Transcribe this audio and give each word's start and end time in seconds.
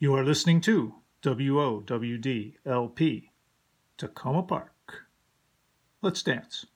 You 0.00 0.14
are 0.14 0.24
listening 0.24 0.60
to 0.60 0.94
WOWDLP, 1.24 2.54
Takoma 3.98 4.46
Park. 4.46 5.06
Let's 6.02 6.22
dance. 6.22 6.66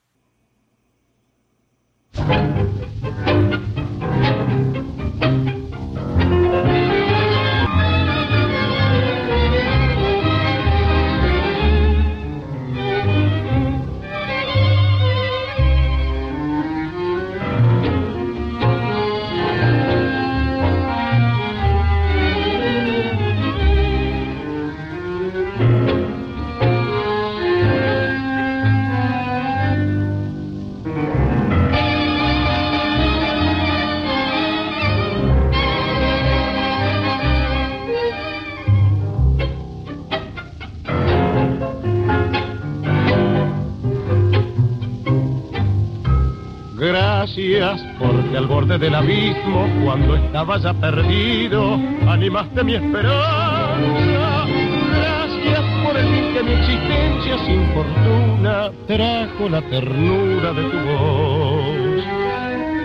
Gracias 47.22 47.80
porque 48.00 48.36
al 48.36 48.48
borde 48.48 48.78
del 48.78 48.96
abismo, 48.96 49.68
cuando 49.84 50.16
estaba 50.16 50.58
ya 50.58 50.74
perdido, 50.74 51.78
animaste 52.08 52.64
mi 52.64 52.74
esperanza. 52.74 54.44
Gracias 54.90 55.60
por 55.84 55.96
el 55.98 56.34
que 56.34 56.42
mi 56.42 56.50
existencia 56.50 57.38
sin 57.46 57.64
fortuna 57.74 58.72
trajo 58.88 59.48
la 59.48 59.62
ternura 59.70 60.52
de 60.52 60.62
tu 60.64 60.78
voz. 60.78 62.04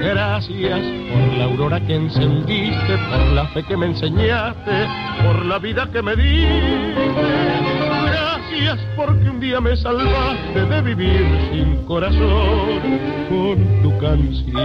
Gracias 0.02 0.82
por 1.12 1.38
la 1.40 1.46
aurora 1.46 1.80
que 1.80 1.96
encendiste, 1.96 2.96
por 3.10 3.34
la 3.34 3.48
fe 3.48 3.64
que 3.64 3.76
me 3.76 3.88
enseñaste, 3.88 4.88
por 5.26 5.46
la 5.48 5.58
vida 5.58 5.90
que 5.92 6.04
me 6.04 6.16
diste 6.16 7.87
Porque 8.96 9.30
un 9.30 9.40
día 9.40 9.62
me 9.62 9.76
salvaste 9.76 10.66
de 10.66 10.82
vivir 10.82 11.26
sin 11.52 11.86
corazón 11.86 13.00
con 13.30 13.82
tu 13.84 13.98
canción. 14.00 14.58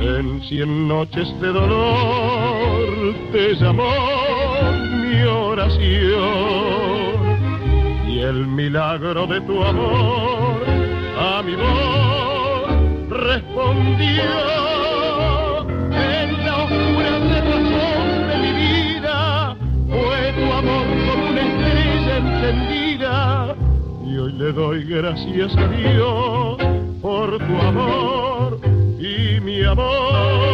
En 0.00 0.42
cien 0.42 0.88
noches 0.88 1.28
de 1.40 1.48
dolor 1.48 3.14
te 3.32 3.54
llamó 3.54 3.92
mi 5.00 5.22
oración 5.22 5.80
y 8.06 8.20
el 8.20 8.46
milagro 8.46 9.26
de 9.26 9.40
tu 9.40 9.62
amor 9.62 10.62
a 11.18 11.42
mi 11.42 11.54
voz 11.54 13.08
respondió. 13.08 14.62
Y 24.04 24.18
hoy 24.18 24.32
le 24.32 24.52
doy 24.52 24.84
gracias 24.84 25.56
a 25.56 25.68
Dios 25.68 26.56
por 27.00 27.38
tu 27.38 27.56
amor 27.56 28.60
y 28.98 29.40
mi 29.40 29.62
amor. 29.64 30.51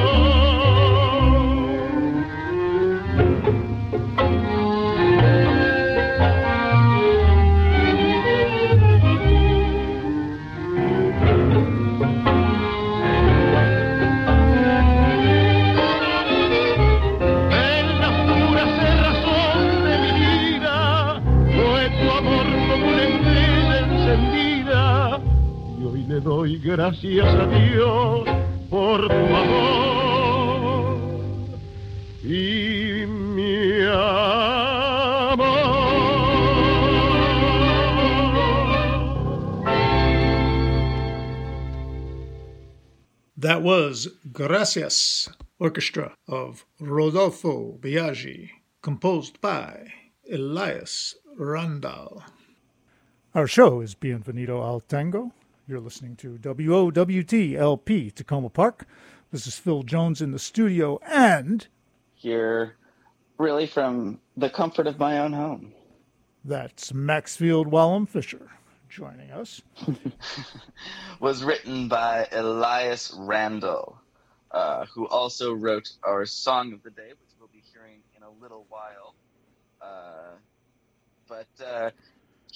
Doy 26.49 26.59
gracias 26.61 27.27
a 27.27 27.47
Dios 27.47 28.27
por 28.71 29.07
tu 29.07 29.15
amor 29.37 30.99
y 32.25 33.05
mi 33.07 33.83
amor. 33.83 33.99
That 43.37 43.63
was 43.63 44.09
Gracias 44.33 45.29
Orchestra 45.59 46.15
of 46.27 46.65
Rodolfo 46.81 47.77
Biagi, 47.79 48.49
composed 48.81 49.39
by 49.43 49.93
Elias 50.33 51.15
Randal. 51.37 52.23
Our 53.35 53.47
show 53.47 53.83
is 53.83 53.95
Bienvenido 53.95 54.65
al 54.65 54.81
Tango, 54.81 55.35
you're 55.69 55.81
listening 55.81 56.17
to 56.17 56.39
WOWDLP 56.39 58.15
Takoma 58.15 58.51
Park. 58.51 58.87
This 59.31 59.47
is 59.47 59.59
Phil 59.59 59.83
Jones 59.83 60.23
in 60.23 60.31
the 60.31 60.39
studio 60.39 60.99
and. 61.07 61.67
Here, 62.15 62.77
really 63.37 63.67
from 63.67 64.19
the 64.35 64.49
comfort 64.49 64.87
of 64.87 64.99
my 64.99 65.19
own 65.19 65.35
home. 65.35 65.75
That's 66.43 66.95
Maxfield 66.95 67.71
Wallum 67.71 68.09
Fisher 68.09 68.49
joining 68.89 69.31
us. 69.31 69.61
was 71.21 71.45
written 71.45 71.89
by 71.89 72.27
Elias 72.33 73.15
Randal, 73.19 73.99
uh, 74.51 74.87
who 74.87 75.07
also 75.07 75.53
wrote 75.53 75.91
our 76.03 76.25
Song 76.25 76.73
of 76.73 76.83
the 76.83 76.91
Day, 76.91 77.11
which 77.11 77.31
we'll 77.39 77.51
be 77.53 77.63
hearing 77.75 78.01
in 78.17 78.23
a 78.23 78.31
little 78.41 78.65
while. 78.71 79.15
Uh, 79.83 80.37
but 81.29 81.47
uh, 81.63 81.91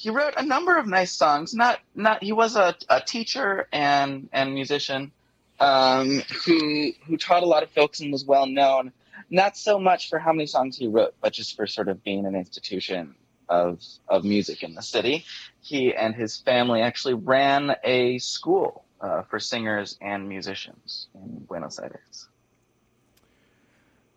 he 0.02 0.10
wrote 0.10 0.34
a 0.36 0.44
number 0.44 0.76
of 0.76 0.88
nice 0.88 1.12
songs. 1.12 1.54
Not 1.54 1.78
not 1.94 2.24
he 2.24 2.32
was 2.32 2.56
a, 2.56 2.74
a 2.88 3.00
teacher 3.00 3.68
and 3.72 4.28
and 4.32 4.52
musician 4.52 5.12
um, 5.60 6.22
who 6.44 6.90
who 7.06 7.16
taught 7.16 7.44
a 7.44 7.46
lot 7.46 7.62
of 7.62 7.70
folks 7.70 8.00
and 8.00 8.10
was 8.10 8.24
well 8.24 8.46
known. 8.46 8.90
Not 9.30 9.56
so 9.56 9.78
much 9.78 10.10
for 10.10 10.18
how 10.18 10.32
many 10.32 10.46
songs 10.46 10.76
he 10.76 10.88
wrote, 10.88 11.14
but 11.20 11.32
just 11.32 11.54
for 11.54 11.68
sort 11.68 11.88
of 11.88 12.02
being 12.02 12.26
an 12.26 12.34
institution 12.34 13.14
of 13.48 13.80
of 14.08 14.24
music 14.24 14.64
in 14.64 14.74
the 14.74 14.82
city. 14.82 15.24
He 15.60 15.94
and 15.94 16.16
his 16.16 16.36
family 16.36 16.82
actually 16.82 17.14
ran 17.14 17.76
a 17.84 18.18
school 18.18 18.84
uh, 19.00 19.22
for 19.22 19.38
singers 19.38 19.98
and 20.00 20.28
musicians 20.28 21.06
in 21.14 21.44
Buenos 21.46 21.78
Aires. 21.78 22.28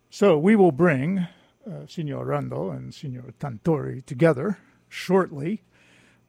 So 0.10 0.36
we 0.40 0.56
will 0.56 0.72
bring 0.72 1.28
uh, 1.70 1.86
Signor 1.88 2.26
Randal 2.26 2.72
and 2.72 2.92
Signor 2.92 3.36
Tanturi 3.40 4.04
together 4.04 4.58
shortly. 4.90 5.62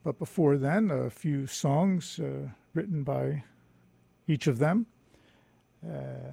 But 0.07 0.21
before 0.21 0.57
then, 0.57 0.93
a 0.93 1.11
few 1.11 1.49
songs 1.49 2.21
uh, 2.21 2.49
written 2.75 3.03
by 3.03 3.43
each 4.29 4.47
of 4.47 4.61
them. 4.61 4.87
Uh, 5.85 6.31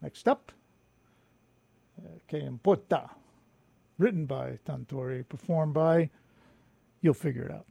next 0.00 0.26
up, 0.26 0.50
uh, 2.02 2.08
Que 2.26 2.38
Importa, 2.38 3.10
written 3.98 4.24
by 4.24 4.58
Tanturi, 4.66 5.28
performed 5.28 5.74
by, 5.74 6.08
you'll 7.02 7.12
figure 7.12 7.42
it 7.42 7.52
out. 7.52 7.66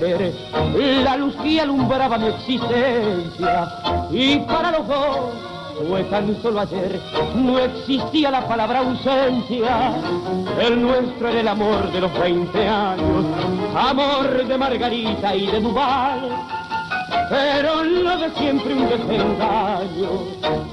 La 0.00 1.16
luz 1.16 1.34
que 1.36 1.60
alumbraba 1.60 2.18
mi 2.18 2.28
existencia. 2.28 3.68
Y 4.10 4.38
para 4.40 4.72
los 4.72 4.88
dos 4.88 5.18
fue 5.88 6.02
tan 6.04 6.40
solo 6.42 6.60
ayer, 6.60 7.00
no 7.34 7.58
existía 7.58 8.30
la 8.30 8.46
palabra 8.46 8.80
ausencia. 8.80 9.92
El 10.60 10.82
nuestro 10.82 11.28
era 11.28 11.40
el 11.40 11.48
amor 11.48 11.90
de 11.90 12.00
los 12.00 12.18
20 12.18 12.68
años, 12.68 13.24
amor 13.74 14.46
de 14.46 14.58
Margarita 14.58 15.34
y 15.34 15.46
de 15.46 15.60
Duval. 15.60 16.30
Pero 17.28 17.84
lo 17.84 18.16
de 18.18 18.30
siempre 18.30 18.74
un 18.74 18.88
desengaño, 18.88 20.10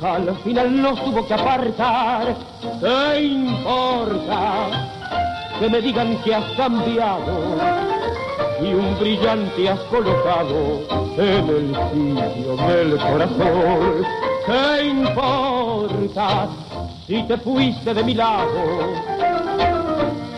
al 0.01 0.35
final 0.43 0.81
nos 0.81 1.03
tuvo 1.03 1.25
que 1.27 1.33
apartar. 1.33 2.35
¿Qué 2.79 3.21
importa? 3.21 4.89
Que 5.59 5.69
me 5.69 5.81
digan 5.81 6.17
que 6.23 6.35
has 6.35 6.45
cambiado 6.55 7.96
y 8.61 8.73
un 8.73 8.99
brillante 8.99 9.69
has 9.69 9.79
colocado 9.81 10.81
en 11.17 11.49
el 11.49 11.75
sitio 11.91 12.55
del 12.67 12.97
corazón. 12.97 14.05
¿Qué 14.45 14.87
importa 14.87 16.47
si 17.05 17.23
te 17.23 17.37
fuiste 17.37 17.93
de 17.93 18.03
mi 18.03 18.13
lado? 18.13 18.49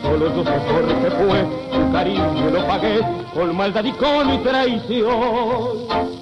Solo 0.01 0.36
yo 0.36 0.44
sé 0.44 0.51
por 0.51 0.86
qué 1.01 1.12
fue, 1.12 1.45
tu 1.71 1.92
cariño 1.92 2.50
lo 2.51 2.66
pagué 2.68 3.00
con 3.33 3.56
maldad 3.56 3.86
y 3.86 3.92
con 3.94 4.44
traición. 4.44 6.19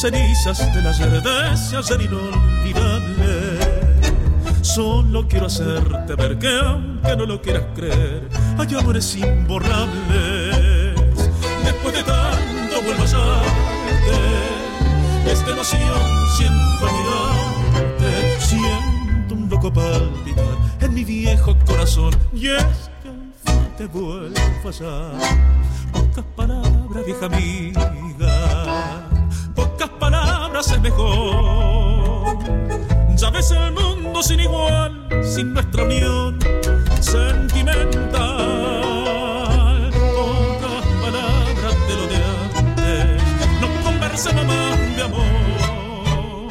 Cenizas 0.00 0.58
del 0.72 0.86
ayer 0.86 1.20
de 1.20 1.54
ese 1.54 1.76
ayer 1.76 2.02
inolvidable. 2.02 3.58
Solo 4.62 5.26
quiero 5.26 5.46
hacerte 5.46 6.14
ver 6.14 6.38
que 6.38 6.56
aunque 6.56 7.16
no 7.16 7.26
lo 7.26 7.42
quieras 7.42 7.64
creer, 7.74 8.28
hay 8.56 8.74
amores 8.76 9.16
imborrables. 9.16 10.94
Después 11.64 11.94
de 11.94 12.04
tanto 12.04 12.80
vuelvo 12.84 13.02
a 13.02 13.06
hallarte, 13.06 14.18
esta 15.32 15.50
emoción 15.50 16.28
siento 16.36 16.86
mirarte, 16.96 18.40
siento 18.40 19.34
un 19.34 19.48
loco 19.50 19.72
palpitar 19.72 20.58
en 20.80 20.94
mi 20.94 21.02
viejo 21.02 21.56
corazón 21.66 22.14
y 22.32 22.50
es 22.50 22.90
que 23.02 23.08
al 23.08 23.32
fin 23.44 23.68
te 23.76 23.86
vuelvo 23.86 24.38
a 24.38 24.62
fallar. 24.62 25.12
Pocas 25.92 26.24
palabras, 26.36 27.04
vieja 27.04 27.26
amiga 27.26 27.97
es 30.60 30.80
mejor. 30.80 32.36
Ya 33.16 33.30
ves 33.30 33.50
el 33.52 33.72
mundo 33.72 34.22
sin 34.22 34.40
igual, 34.40 35.08
sin 35.22 35.52
nuestra 35.52 35.84
unión 35.84 36.38
sentimental. 37.00 38.18
Pocas 39.92 40.84
palabras 41.00 41.76
de 41.88 41.94
lo 41.94 42.06
de 42.08 42.16
antes, 42.58 43.22
no 43.60 43.68
conversemos 43.84 44.44
más 44.46 44.96
de 44.96 45.02
amor. 45.02 46.48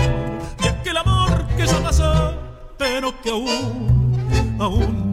Y 0.63 0.67
aquel 0.67 0.97
amor 0.97 1.45
que 1.57 1.67
ya 1.67 1.79
pasó, 1.83 2.33
pero 2.77 3.13
que 3.21 3.29
aún, 3.29 4.57
aún 4.59 5.06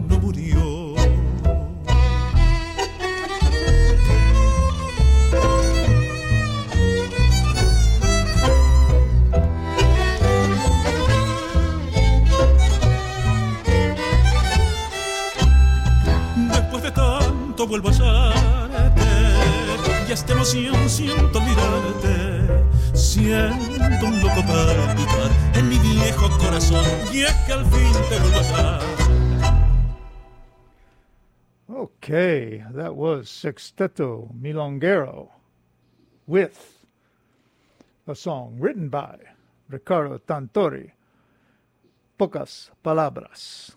corazón 26.31 26.85
y 27.13 27.21
es 27.21 27.33
que 27.45 27.53
al 27.53 27.65
fin 27.65 27.93
te 28.09 28.15
a 28.61 28.79
Okay, 31.67 32.63
that 32.73 32.95
was 32.95 33.29
Sexteto 33.29 34.29
Milonguero 34.39 35.29
with 36.27 36.85
a 38.07 38.15
song 38.15 38.57
written 38.59 38.89
by 38.89 39.17
Ricardo 39.69 40.19
Tanturi, 40.19 40.91
Pocas 42.19 42.69
Palabras 42.83 43.75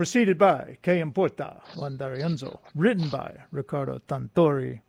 preceded 0.00 0.38
by 0.38 0.78
Que 0.80 0.98
Importa, 0.98 1.60
Juan 1.76 1.98
D'Arienzo, 1.98 2.60
written 2.74 3.10
by 3.10 3.34
Ricardo 3.52 4.00
Tanturi. 4.08 4.80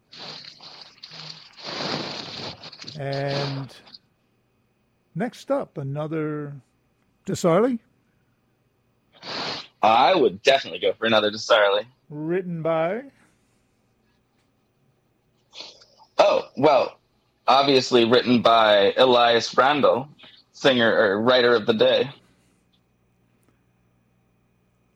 And 2.97 3.75
next 5.15 5.51
up, 5.51 5.77
another 5.77 6.53
Di 7.25 7.33
Sarli. 7.33 7.79
I 9.81 10.13
would 10.15 10.41
definitely 10.43 10.79
go 10.79 10.93
for 10.93 11.05
another 11.05 11.31
Di 11.31 11.37
Sarli. 11.37 11.85
Written 12.09 12.61
by? 12.61 13.03
Oh, 16.17 16.49
well, 16.55 16.99
obviously 17.47 18.05
written 18.05 18.41
by 18.41 18.93
Elias 18.95 19.57
Randal, 19.57 20.07
singer 20.51 20.93
or 20.93 21.21
writer 21.21 21.55
of 21.55 21.65
the 21.65 21.73
day. 21.73 22.09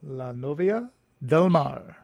La 0.03 0.31
novia 0.31 0.89
del 1.25 1.49
mar. 1.49 1.97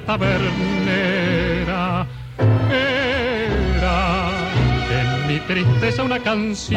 Tabernera. 0.00 1.86
Era 2.70 4.30
en 5.00 5.26
mi 5.28 5.38
tristeza 5.40 6.02
una 6.02 6.18
canción. 6.18 6.76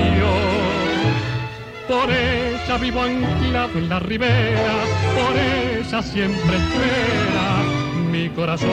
Por 1.87 2.09
ella 2.11 2.77
vivo 2.79 3.01
anclado 3.01 3.79
en 3.79 3.89
la 3.89 3.99
ribera, 3.99 4.75
por 5.15 5.35
ella 5.35 6.01
siempre 6.03 6.57
espera 6.57 7.63
mi 8.11 8.29
corazón. 8.29 8.69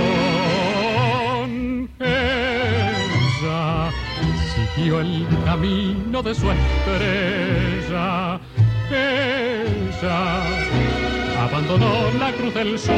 Ella 1.98 3.90
siguió 4.74 5.00
el 5.00 5.26
camino 5.46 6.22
de 6.22 6.34
su 6.34 6.50
estrella. 6.50 8.38
Ella 8.90 10.42
abandonó 11.42 12.10
la 12.20 12.32
cruz 12.32 12.54
del 12.54 12.78
sur, 12.78 12.94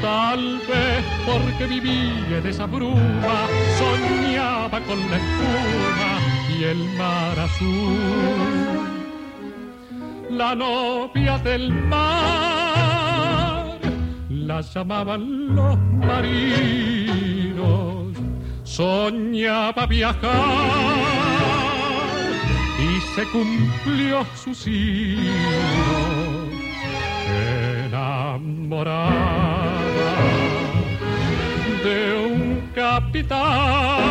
tal 0.00 0.58
vez 0.68 1.04
porque 1.26 1.66
vivía 1.66 2.38
en 2.38 2.46
esa 2.46 2.66
bruma, 2.66 3.48
soñaba 3.78 4.80
con 4.80 4.98
la 5.10 5.16
espuma 5.16 6.20
y 6.56 6.64
el 6.64 6.78
mar 6.98 7.38
azul. 7.38 8.90
La 10.30 10.54
novia 10.54 11.38
del 11.38 11.72
mar, 11.72 13.78
la 14.28 14.60
llamaban 14.60 15.54
los 15.54 15.78
marinos, 16.08 18.16
soñaba 18.64 19.86
viajar 19.86 21.04
y 22.78 23.00
se 23.14 23.24
cumplió 23.26 24.26
su 24.34 24.54
signo 24.54 26.23
enamorada 28.34 30.14
de 31.84 31.98
un 32.26 32.40
capitán. 32.74 34.02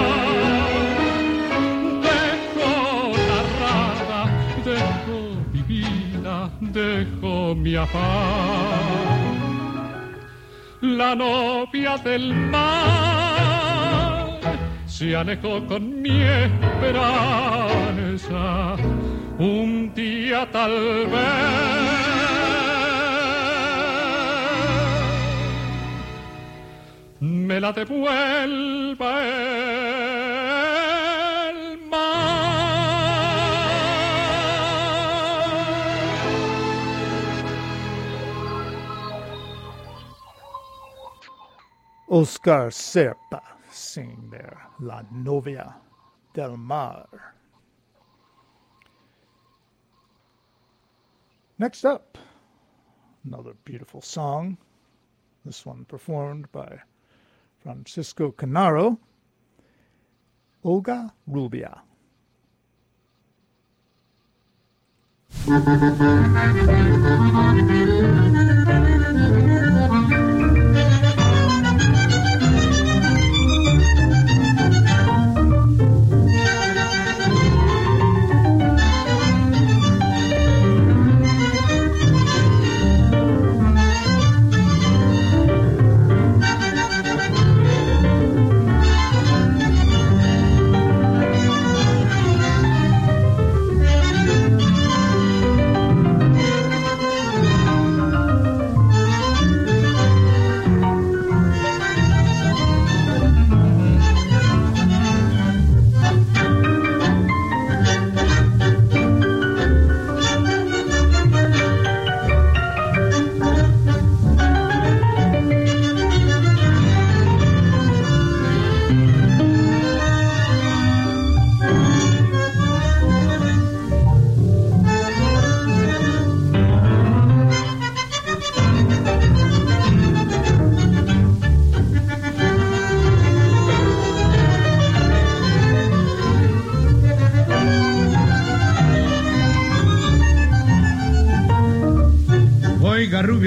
Raza, 3.59 4.21
dejó 4.65 5.19
mi 5.51 5.61
vida, 5.63 6.49
dejó 6.61 7.53
mi 7.55 7.75
afán. 7.75 8.01
La 10.81 11.15
novia 11.15 11.97
del 11.97 12.33
mar 12.33 14.39
se 14.85 15.15
alejó 15.15 15.65
con 15.67 16.01
mi 16.01 16.21
esperanza. 16.21 17.05
Un 19.39 19.91
día 19.95 20.47
tal 20.51 21.07
vez 21.07 22.32
me 27.43 27.59
la 27.59 27.71
devuelva 27.71 29.21
el 29.21 29.63
Oscar 42.07 42.69
Serpa 42.69 43.41
sing 43.71 44.29
there, 44.29 44.61
La 44.79 45.03
Novia 45.11 45.75
del 46.33 46.57
Mar. 46.57 47.07
Next 51.57 51.85
up, 51.85 52.17
another 53.25 53.53
beautiful 53.65 54.01
song. 54.01 54.57
This 55.43 55.65
one 55.65 55.85
performed 55.85 56.51
by 56.51 56.81
Francisco 57.63 58.33
Canaro, 58.33 58.97
Olga 60.63 61.13
Rubia. 61.25 61.81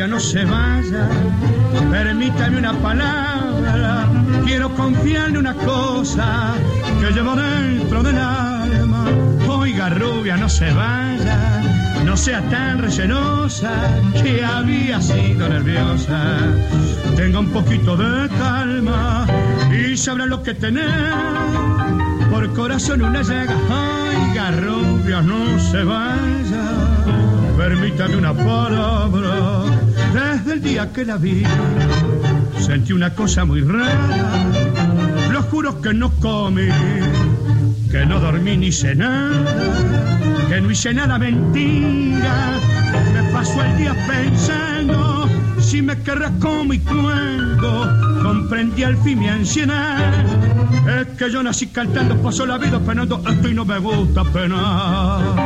No 0.08 0.20
se 0.20 0.44
vaya, 0.44 1.08
permítame 1.90 2.58
una 2.58 2.72
palabra. 2.74 4.08
Quiero 4.44 4.72
confiarle 4.74 5.38
una 5.38 5.52
cosa 5.54 6.54
que 7.00 7.10
llevo 7.10 7.34
dentro 7.34 8.04
del 8.04 8.16
alma. 8.16 9.04
Oiga, 9.48 9.88
rubia, 9.88 10.36
no 10.36 10.48
se 10.48 10.72
vaya, 10.72 11.60
no 12.04 12.16
sea 12.16 12.40
tan 12.48 12.78
recelosa 12.78 13.72
que 14.22 14.44
había 14.44 15.02
sido 15.02 15.48
nerviosa. 15.48 16.38
Tenga 17.16 17.40
un 17.40 17.50
poquito 17.50 17.96
de 17.96 18.28
calma 18.28 19.26
y 19.72 19.96
sabrá 19.96 20.26
lo 20.26 20.40
que 20.42 20.54
tener. 20.54 21.12
Por 22.30 22.52
corazón 22.54 23.02
una 23.02 23.22
llaga, 23.22 23.56
oiga, 23.70 24.50
rubia, 24.52 25.20
no 25.20 25.58
se 25.58 25.82
vaya 25.82 26.76
permítame 27.56 28.16
una 28.16 28.34
palabra. 28.34 29.85
Día 30.66 30.92
que 30.92 31.04
la 31.04 31.16
vi, 31.16 31.44
sentí 32.58 32.92
una 32.92 33.14
cosa 33.14 33.44
muy 33.44 33.60
rara. 33.60 34.50
Lo 35.30 35.40
juro 35.42 35.80
que 35.80 35.94
no 35.94 36.10
comí, 36.16 36.68
que 37.88 38.04
no 38.04 38.18
dormí 38.18 38.56
ni 38.56 38.72
cené, 38.72 39.06
que 40.48 40.60
no 40.60 40.68
hice 40.68 40.92
nada 40.92 41.20
mentira. 41.20 42.58
Me 43.14 43.32
pasó 43.32 43.62
el 43.62 43.76
día 43.76 43.94
pensando 44.08 45.30
si 45.60 45.82
me 45.82 45.96
querrás 46.02 46.32
como 46.40 46.74
y 46.74 46.80
cuando 46.80 47.88
comprendí 48.24 48.82
al 48.82 48.96
fin 49.04 49.20
mi 49.20 49.28
ansiedad. 49.28 50.12
Es 51.00 51.16
que 51.16 51.30
yo 51.30 51.44
nací 51.44 51.68
cantando, 51.68 52.20
paso 52.20 52.44
la 52.44 52.58
vida 52.58 52.80
penando, 52.80 53.22
esto 53.24 53.48
y 53.48 53.54
no 53.54 53.64
me 53.64 53.78
gusta 53.78 54.24
penar. 54.24 55.45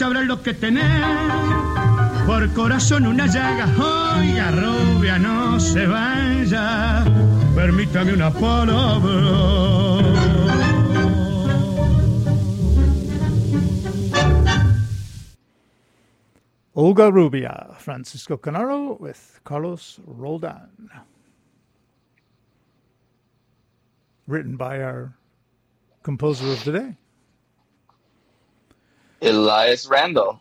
Lo 0.00 0.42
que 0.42 0.54
por 2.26 2.52
corazón 2.52 3.06
una 3.06 3.26
llaga. 3.26 3.66
Rubia, 4.50 5.18
no 5.18 5.60
se 5.60 5.86
vaya, 5.86 7.04
permítame 7.54 8.12
una 8.12 8.30
palabra. 8.30 9.04
Olga 16.72 17.08
Rubia, 17.08 17.68
Francisco 17.78 18.36
Canaro 18.38 18.98
with 18.98 19.38
Carlos 19.44 20.00
Roldan. 20.06 20.90
Written 24.26 24.56
by 24.56 24.82
our 24.82 25.14
composer 26.02 26.50
of 26.50 26.64
the 26.64 26.72
day. 26.72 26.96
Elias 29.22 29.86
Randal, 29.86 30.40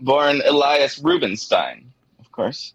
born 0.00 0.42
Elias 0.46 0.98
Rubinstein, 0.98 1.92
of 2.20 2.30
course. 2.32 2.74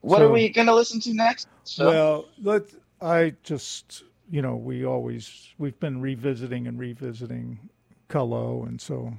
What 0.00 0.18
So- 0.18 0.28
are 0.28 0.32
we 0.32 0.48
going 0.48 0.66
to 0.66 0.74
listen 0.74 1.00
to 1.00 1.14
next? 1.14 1.48
Phil? 1.66 1.86
Well, 1.88 2.28
let 2.42 2.62
I 3.00 3.34
just 3.42 4.02
you 4.30 4.40
know 4.42 4.56
we 4.56 4.84
always 4.84 5.48
we've 5.58 5.78
been 5.80 6.00
revisiting 6.00 6.66
and 6.66 6.78
revisiting 6.78 7.58
Calo, 8.08 8.66
and 8.66 8.80
so 8.80 9.14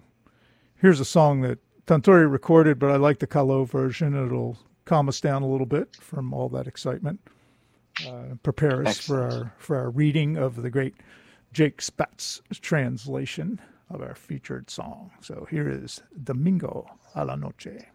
here's 0.78 1.00
a 1.00 1.06
song 1.06 1.42
that 1.42 1.60
Tanturi 1.86 2.30
recorded, 2.32 2.80
but 2.80 2.92
I 2.92 2.96
like 2.96 3.20
the 3.20 3.28
Calo 3.28 3.68
version. 3.68 4.14
It'll 4.16 4.58
calm 4.86 5.10
us 5.10 5.20
down 5.20 5.42
a 5.42 5.48
little 5.48 5.66
bit 5.66 5.96
from 5.98 6.34
all 6.34 6.48
that 6.50 6.68
excitement. 6.68 7.20
Uh, 8.08 8.36
prepare 8.44 8.86
us 8.88 8.98
for 9.00 9.24
our 9.24 9.54
for 9.58 9.76
our 9.76 9.90
reading 9.90 10.38
of 10.38 10.62
the 10.62 10.70
great 10.70 10.96
Jake 11.52 11.82
Spatz 11.82 12.42
translation 12.62 13.60
of 13.89 14.01
our 14.01 14.15
featured 14.15 14.70
song. 14.70 15.12
So 15.22 15.48
here 15.50 15.70
is 15.70 16.01
Domingo 16.24 16.86
a 17.15 17.25
la 17.25 17.36
Noche. 17.36 17.88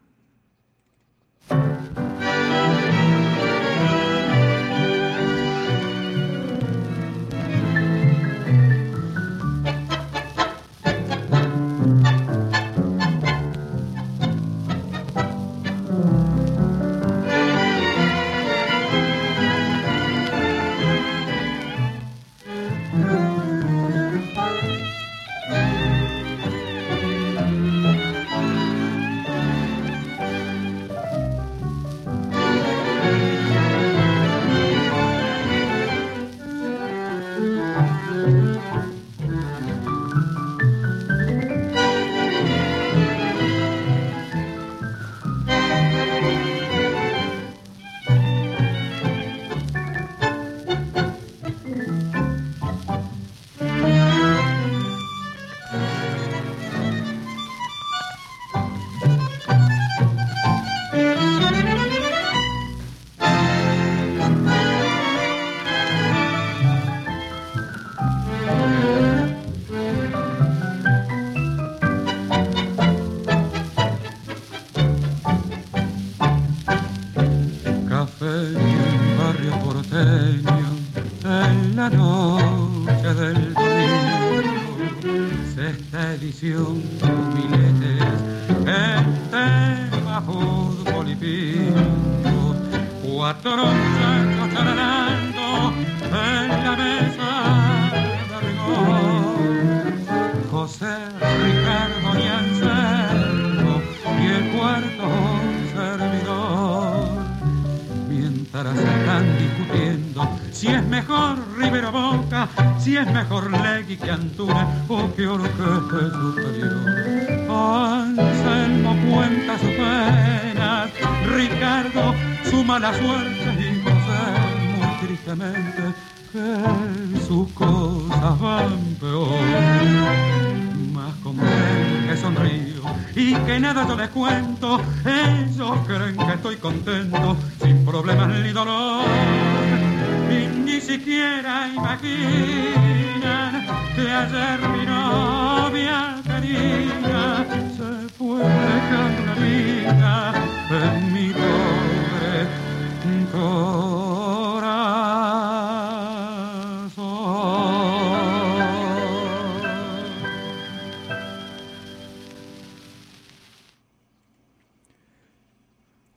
Su 123.03 123.32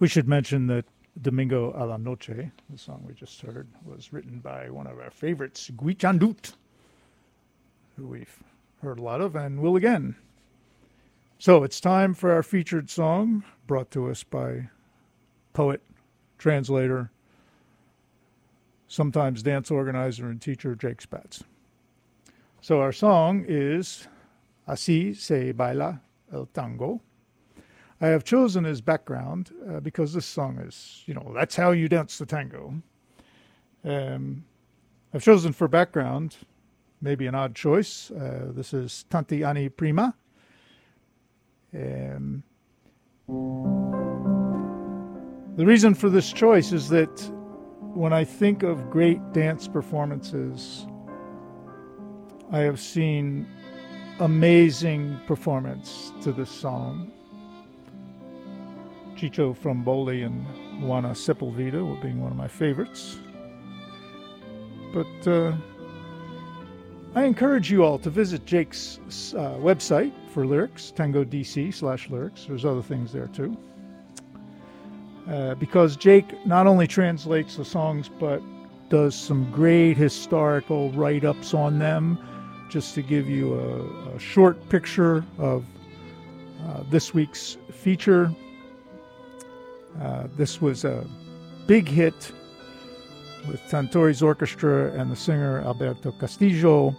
We 0.06 0.10
should 0.10 0.28
mention 0.28 0.68
that 0.68 0.86
Domingo 1.20 1.74
a 1.76 1.84
la 1.84 1.98
Noche, 1.98 2.52
the 2.70 2.78
song 2.78 3.04
we 3.08 3.16
just 3.16 3.42
heard, 3.42 3.68
was 3.84 4.14
written 4.14 4.38
by 4.38 4.70
one 4.70 4.86
of 4.86 5.00
our 5.00 5.10
favorites, 5.10 5.72
Gui 5.76 5.96
Chandut, 5.96 6.54
who 7.98 8.06
we've 8.06 8.38
heard 8.84 9.00
a 9.00 9.02
lot 9.02 9.20
of 9.20 9.36
and 9.36 9.60
will 9.60 9.76
again. 9.76 10.16
So 11.40 11.64
it's 11.64 11.80
time 11.80 12.14
for 12.14 12.32
our 12.32 12.44
featured 12.44 12.88
song, 12.88 13.44
brought 13.66 13.90
to 13.90 14.12
us 14.12 14.22
by 14.22 14.70
poet, 15.54 15.82
translator, 16.38 17.10
sometimes 18.88 19.42
dance 19.42 19.72
organizer 19.72 20.28
and 20.28 20.40
teacher 20.40 20.76
Jake 20.76 21.02
Spatz. 21.02 21.42
So 22.62 22.80
our 22.80 22.92
song 22.92 23.44
is 23.48 24.08
Así 24.68 25.16
se 25.16 25.52
baila 25.54 26.00
el 26.32 26.46
tango. 26.54 27.02
I 28.06 28.10
have 28.10 28.24
chosen 28.24 28.68
as 28.68 28.82
background 28.82 29.50
uh, 29.68 29.80
because 29.80 30.14
this 30.14 30.28
song 30.28 30.60
is, 30.60 31.02
you 31.08 31.16
know, 31.16 31.32
that's 31.34 31.56
how 31.56 31.72
you 31.72 31.90
dance 31.90 32.20
the 32.20 32.28
tango. 32.28 32.76
Um, 33.84 34.46
I've 35.12 35.24
chosen 35.24 35.52
for 35.54 35.68
background, 35.68 36.38
maybe 37.02 37.26
an 37.26 37.34
odd 37.34 37.56
choice. 37.56 38.12
Uh, 38.12 38.50
this 38.52 38.76
is 38.76 39.06
Tanti 39.10 39.44
Anni 39.44 39.70
Prima. 39.70 40.14
Um, 41.74 42.44
the 45.58 45.66
reason 45.66 45.96
for 45.96 46.10
this 46.12 46.32
choice 46.32 46.72
is 46.74 46.90
that 46.90 47.32
when 47.96 48.14
I 48.14 48.24
think 48.24 48.62
of 48.62 48.92
great 48.92 49.34
dance 49.34 49.68
performances, 49.68 50.86
I 52.52 52.60
have 52.60 52.80
seen 52.80 53.48
amazing 54.20 55.20
performance 55.26 56.14
to 56.22 56.32
this 56.32 56.52
song. 56.52 57.12
Chicho 59.16 59.56
Frumboli 59.56 60.26
and 60.26 60.46
Juana 60.82 61.10
Sepulveda 61.10 62.02
being 62.02 62.22
one 62.22 62.32
of 62.32 62.38
my 62.38 62.48
favorites. 62.48 63.18
But 64.94 65.28
uh, 65.28 65.54
I 67.16 67.24
encourage 67.24 67.72
you 67.72 67.84
all 67.84 67.98
to 68.00 68.10
visit 68.10 68.46
Jake's 68.46 69.00
uh, 69.34 69.56
website 69.60 70.12
for 70.32 70.46
lyrics, 70.46 70.92
tangodc 70.96 71.74
slash 71.74 72.10
lyrics. 72.10 72.46
There's 72.46 72.66
other 72.66 72.82
things 72.82 73.14
there 73.14 73.28
too. 73.28 73.58
Uh, 75.30 75.56
because 75.56 75.96
Jake 75.96 76.46
not 76.46 76.68
only 76.68 76.86
translates 76.86 77.56
the 77.56 77.66
songs, 77.66 78.10
but 78.20 78.42
does 78.90 79.16
some 79.16 79.50
great 79.52 79.98
historical 79.98 80.92
write 80.92 81.26
ups 81.26 81.54
on 81.54 81.80
them. 81.80 82.20
Just 82.70 82.96
to 82.96 83.02
give 83.02 83.30
you 83.30 83.54
a, 83.54 84.16
a 84.16 84.20
short 84.20 84.70
picture 84.70 85.24
of 85.38 85.66
uh, 86.68 86.84
this 86.90 87.14
week's 87.14 87.58
feature, 87.72 88.32
uh, 90.02 90.28
this 90.36 90.62
was 90.62 90.84
a 90.84 91.06
big 91.68 91.88
hit 91.88 92.32
with 93.48 93.62
Tanturi's 93.70 94.22
orchestra 94.22 94.92
and 94.94 95.12
the 95.12 95.16
singer 95.16 95.62
Alberto 95.62 96.12
Castillo. 96.12 96.96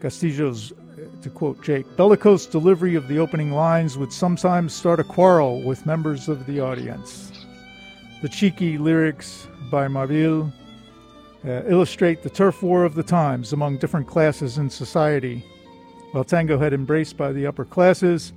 Castillo's, 0.00 0.72
to 1.22 1.30
quote 1.30 1.62
Jake, 1.62 1.86
bellicose 1.96 2.46
delivery 2.46 2.94
of 2.94 3.08
the 3.08 3.18
opening 3.18 3.52
lines 3.52 3.96
would 3.96 4.12
sometimes 4.12 4.72
start 4.72 4.98
a 4.98 5.04
quarrel 5.04 5.62
with 5.62 5.86
members 5.86 6.28
of 6.28 6.46
the 6.46 6.60
audience. 6.60 7.30
The 8.22 8.28
cheeky 8.28 8.78
lyrics 8.78 9.46
by 9.70 9.88
Marvil 9.88 10.52
uh, 11.44 11.62
illustrate 11.66 12.22
the 12.22 12.30
turf 12.30 12.62
war 12.62 12.84
of 12.84 12.94
the 12.94 13.02
times 13.02 13.52
among 13.52 13.78
different 13.78 14.06
classes 14.06 14.58
in 14.58 14.70
society. 14.70 15.44
While 16.12 16.24
tango 16.24 16.58
had 16.58 16.72
embraced 16.72 17.16
by 17.16 17.32
the 17.32 17.46
upper 17.46 17.64
classes, 17.64 18.32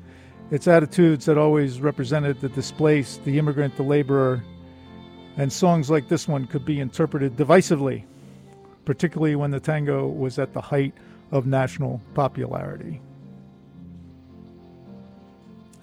its 0.52 0.68
attitudes 0.68 1.26
had 1.26 1.38
always 1.38 1.82
represented 1.82 2.40
the 2.40 2.50
displaced, 2.50 3.24
the 3.26 3.40
immigrant, 3.40 3.76
the 3.76 3.84
laborer, 3.84 4.44
and 5.38 5.52
songs 5.52 5.90
like 5.90 6.08
this 6.08 6.28
one 6.28 6.46
could 6.48 6.64
be 6.64 6.80
interpreted 6.80 7.36
divisively, 7.36 8.04
particularly 8.86 9.36
when 9.36 9.52
the 9.52 9.60
tango 9.60 10.08
was 10.08 10.40
at 10.40 10.54
the 10.54 10.62
height 10.62 10.94
of 11.32 11.46
national 11.46 12.00
popularity. 12.14 13.02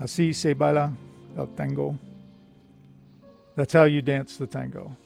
Así 0.00 0.34
se 0.34 0.54
baila 0.54 0.92
el 1.36 1.46
tango. 1.48 1.98
That's 3.56 3.72
how 3.72 3.84
you 3.84 4.00
dance 4.00 4.36
the 4.36 4.46
tango. 4.46 4.96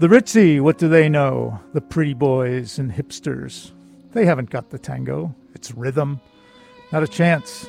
The 0.00 0.08
ritzy, 0.08 0.62
what 0.62 0.78
do 0.78 0.88
they 0.88 1.10
know? 1.10 1.60
The 1.74 1.82
pretty 1.82 2.14
boys 2.14 2.78
and 2.78 2.90
hipsters. 2.90 3.70
They 4.12 4.24
haven't 4.24 4.48
got 4.48 4.70
the 4.70 4.78
tango. 4.78 5.34
It's 5.54 5.72
rhythm. 5.72 6.22
Not 6.90 7.02
a 7.02 7.06
chance. 7.06 7.68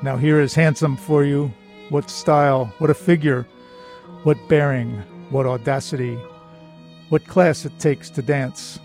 Now 0.00 0.16
here 0.16 0.40
is 0.40 0.54
handsome 0.54 0.96
for 0.96 1.24
you. 1.24 1.52
What 1.90 2.08
style, 2.08 2.72
what 2.78 2.88
a 2.88 2.94
figure, 2.94 3.46
what 4.22 4.38
bearing, 4.48 5.02
what 5.28 5.44
audacity, 5.44 6.14
what 7.10 7.26
class 7.26 7.66
it 7.66 7.78
takes 7.78 8.08
to 8.10 8.22
dance. 8.22 8.78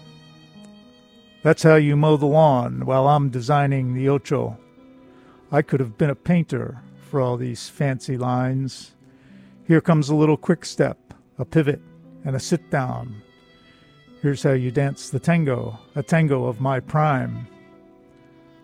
That's 1.42 1.64
how 1.64 1.76
you 1.76 1.96
mow 1.96 2.18
the 2.18 2.26
lawn 2.26 2.86
while 2.86 3.08
I'm 3.08 3.30
designing 3.30 3.94
the 3.94 4.10
ocho. 4.10 4.58
I 5.54 5.62
could 5.62 5.80
have 5.80 5.98
been 5.98 6.10
a 6.10 6.16
painter 6.16 6.82
for 7.10 7.22
all 7.22 7.38
these 7.38 7.70
fancy 7.70 8.18
lines. 8.18 8.92
Here 9.66 9.80
comes 9.80 10.10
a 10.10 10.16
little 10.16 10.36
quick 10.36 10.66
step, 10.66 11.14
a 11.38 11.46
pivot, 11.46 11.80
and 12.26 12.36
a 12.36 12.40
sit 12.40 12.70
down. 12.70 13.22
Here's 14.22 14.44
how 14.44 14.52
you 14.52 14.72
dance 14.72 15.10
the 15.10 15.20
tango, 15.20 15.78
a 15.96 16.04
tango 16.04 16.46
of 16.46 16.62
my 16.62 16.80
prime. 16.80 17.48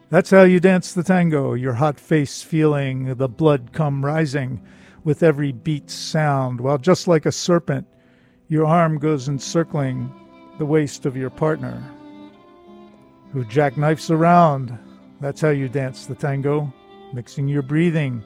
That's 0.09 0.31
how 0.31 0.43
you 0.43 0.59
dance 0.59 0.93
the 0.93 1.03
tango, 1.03 1.53
your 1.53 1.73
hot 1.73 1.99
face 1.99 2.41
feeling 2.41 3.15
the 3.15 3.27
blood 3.27 3.71
come 3.73 4.03
rising 4.03 4.61
with 5.03 5.21
every 5.21 5.51
beat's 5.51 5.93
sound, 5.93 6.61
while 6.61 6.77
just 6.77 7.07
like 7.07 7.25
a 7.25 7.31
serpent, 7.31 7.85
your 8.47 8.65
arm 8.65 8.97
goes 8.97 9.27
encircling 9.27 10.11
the 10.57 10.65
waist 10.65 11.05
of 11.05 11.15
your 11.15 11.29
partner, 11.29 11.83
who 13.31 13.45
jackknifes 13.45 14.09
around. 14.09 14.77
That's 15.21 15.41
how 15.41 15.49
you 15.49 15.69
dance 15.69 16.05
the 16.05 16.15
tango, 16.15 16.73
mixing 17.13 17.47
your 17.47 17.61
breathing, 17.61 18.23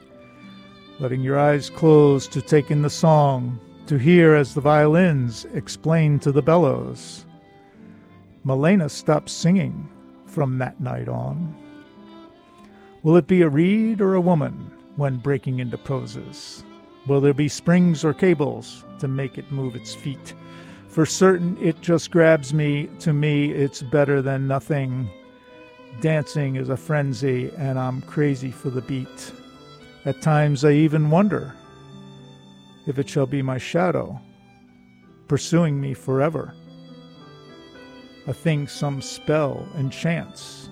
letting 1.00 1.20
your 1.20 1.38
eyes 1.38 1.68
close 1.68 2.26
to 2.28 2.40
take 2.40 2.70
in 2.70 2.82
the 2.82 2.90
song, 2.90 3.60
to 3.86 3.98
hear 3.98 4.34
as 4.34 4.54
the 4.54 4.60
violins 4.60 5.46
explain 5.52 6.18
to 6.20 6.32
the 6.32 6.42
bellows. 6.42 7.26
Malena 8.44 8.88
stopped 8.88 9.28
singing 9.28 9.88
from 10.26 10.58
that 10.58 10.80
night 10.80 11.08
on. 11.08 11.54
Will 13.02 13.16
it 13.16 13.26
be 13.26 13.42
a 13.42 13.48
reed 13.48 14.00
or 14.00 14.14
a 14.14 14.20
woman 14.20 14.70
when 14.96 15.18
breaking 15.18 15.58
into 15.58 15.76
poses? 15.76 16.64
Will 17.06 17.20
there 17.20 17.34
be 17.34 17.48
springs 17.48 18.04
or 18.04 18.14
cables 18.14 18.84
to 18.98 19.08
make 19.08 19.36
it 19.36 19.52
move 19.52 19.76
its 19.76 19.94
feet? 19.94 20.34
For 20.88 21.04
certain, 21.04 21.58
it 21.60 21.80
just 21.82 22.10
grabs 22.10 22.54
me. 22.54 22.88
To 23.00 23.12
me, 23.12 23.50
it's 23.50 23.82
better 23.82 24.22
than 24.22 24.48
nothing. 24.48 25.10
Dancing 26.00 26.56
is 26.56 26.70
a 26.70 26.76
frenzy, 26.76 27.52
and 27.58 27.78
I'm 27.78 28.00
crazy 28.02 28.50
for 28.50 28.70
the 28.70 28.80
beat. 28.80 29.32
At 30.06 30.22
times, 30.22 30.64
I 30.64 30.72
even 30.72 31.10
wonder 31.10 31.54
if 32.86 32.98
it 32.98 33.08
shall 33.08 33.26
be 33.26 33.42
my 33.42 33.58
shadow 33.58 34.20
pursuing 35.28 35.80
me 35.80 35.94
forever. 35.94 36.54
A 38.26 38.34
thing 38.34 38.68
some 38.68 39.02
spell 39.02 39.66
and 39.74 39.92
chance 39.92 40.68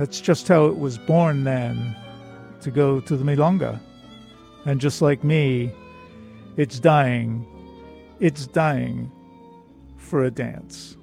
that's 0.00 0.18
just 0.18 0.48
how 0.48 0.64
it 0.64 0.78
was 0.78 0.96
born 0.96 1.44
then 1.44 1.94
to 2.62 2.70
go 2.70 3.00
to 3.00 3.16
the 3.18 3.24
Milonga. 3.24 3.78
And 4.64 4.80
just 4.80 5.02
like 5.02 5.22
me, 5.22 5.70
it's 6.56 6.80
dying. 6.80 7.46
It's 8.18 8.46
dying 8.46 9.12
for 9.98 10.24
a 10.24 10.30
dance. 10.30 10.96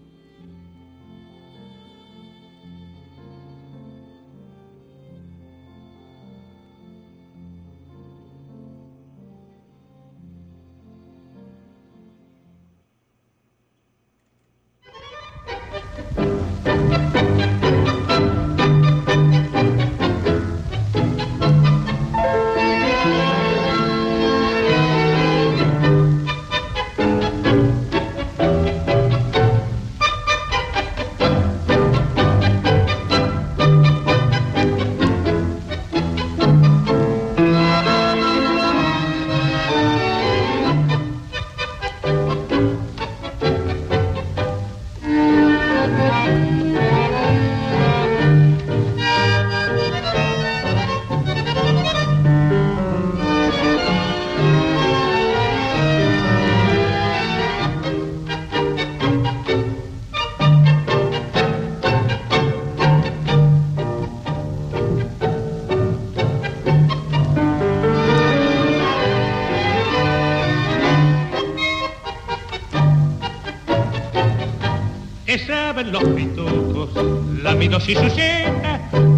Y 77.67 77.95
su 77.95 78.01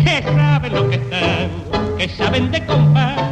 que 0.04 0.24
saben 0.24 0.74
lo 0.74 0.90
que 0.90 0.96
están, 0.96 1.50
que 1.98 2.10
saben 2.10 2.52
de 2.52 2.66
compás. 2.66 3.32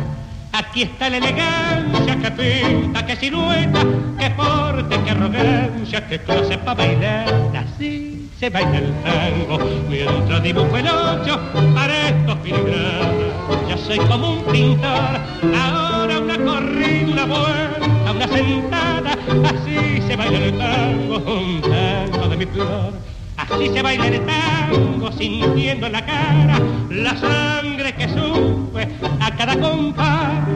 Aquí 0.53 0.83
está 0.83 1.09
la 1.09 1.17
elegancia 1.17 2.17
que 2.21 2.31
pinta, 2.31 3.05
que 3.05 3.15
silueta, 3.15 3.79
que 4.19 4.29
porte, 4.31 4.99
que 5.03 5.09
arrogancia, 5.09 6.07
que 6.07 6.19
clase 6.19 6.57
para 6.59 6.75
bailar. 6.75 7.33
Así 7.55 8.29
se 8.39 8.49
baila 8.51 8.77
el 8.77 8.93
tango, 9.01 9.57
mientras 9.89 10.43
dibujo 10.43 10.77
el 10.77 10.87
ocho 10.87 11.39
para 11.73 12.09
estos 12.09 12.37
filigranas. 12.43 13.69
Yo 13.69 13.77
soy 13.77 13.97
como 13.97 14.33
un 14.33 14.43
pintor, 14.45 15.19
ahora 15.59 16.19
una 16.19 16.37
corrida, 16.37 17.11
una 17.11 17.25
vuelta, 17.25 18.11
una 18.11 18.27
sentada. 18.27 19.11
Así 19.49 20.01
se 20.07 20.15
baila 20.15 20.37
el 20.37 20.57
tango, 20.57 21.17
un 21.17 21.61
tango 21.61 22.27
de 22.29 22.37
mi 22.37 22.45
flor. 22.45 23.06
Así 23.49 23.69
se 23.69 23.81
baila 23.81 24.07
el 24.07 24.25
tango 24.25 25.11
sintiendo 25.11 25.87
en 25.87 25.93
la 25.93 26.05
cara 26.05 26.59
la 26.89 27.15
sangre 27.17 27.95
que 27.95 28.09
sube 28.09 28.87
a 29.19 29.31
cada 29.35 29.57
compás. 29.59 30.47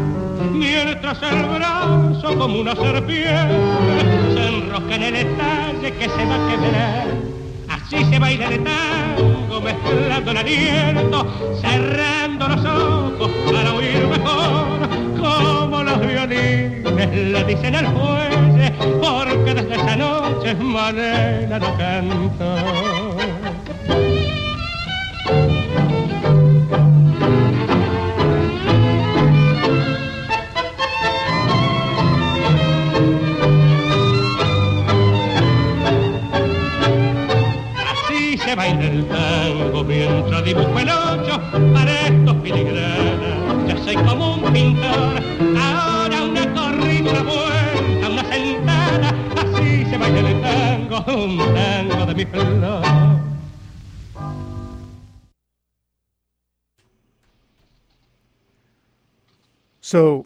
mientras 0.52 1.22
el 1.24 1.44
brazo 1.46 2.38
como 2.38 2.60
una 2.60 2.76
serpiente 2.76 4.34
se 4.34 4.48
enrosca 4.48 4.96
en 4.96 5.04
el 5.04 5.16
estalle 5.16 5.94
que 5.94 6.10
se 6.10 6.26
va 6.26 6.36
a 6.36 6.50
quebrar. 6.50 7.08
Así 7.70 8.04
se 8.06 8.20
baila 8.20 8.48
el 8.48 8.64
tango 8.64 9.62
mezclando 9.62 10.32
el 10.32 10.38
aliento, 10.38 11.28
cerrando 11.62 12.21
los 12.48 12.66
ojos 12.66 13.32
para 13.52 13.74
oír 13.74 14.08
mejor 14.08 14.90
como 15.20 15.84
los 15.84 16.00
violines 16.00 16.82
le 17.14 17.44
dicen 17.44 17.76
al 17.76 17.88
juez, 17.88 18.72
porque 19.02 19.54
desde 19.54 19.76
esa 19.76 19.96
noche 19.96 20.56
Manela 20.56 21.60
no 21.60 21.78
canta. 21.78 23.11
Se 38.52 38.56
baila 38.56 38.86
el 38.86 39.08
tango 39.08 39.82
mientras 39.82 40.44
dibujo 40.44 40.78
el 40.78 40.90
ocho 40.90 41.42
para 41.74 42.08
estos 42.08 42.36
filigranas. 42.44 43.66
Ya 43.66 43.78
soy 43.78 43.96
como 43.96 44.34
un 44.34 44.52
pintor, 44.52 45.24
ahora 45.58 46.24
una 46.26 46.54
corrida, 46.54 47.24
vuelta, 47.24 48.10
una 48.10 48.26
sentada, 48.26 49.16
así 49.38 49.86
se 49.86 49.98
baila 49.98 50.30
el 50.30 50.42
tango, 50.42 50.98
un 51.24 51.38
tango 51.56 52.06
de 52.08 52.14
mi 52.14 52.26
flor. 52.26 53.22
So 59.80 60.26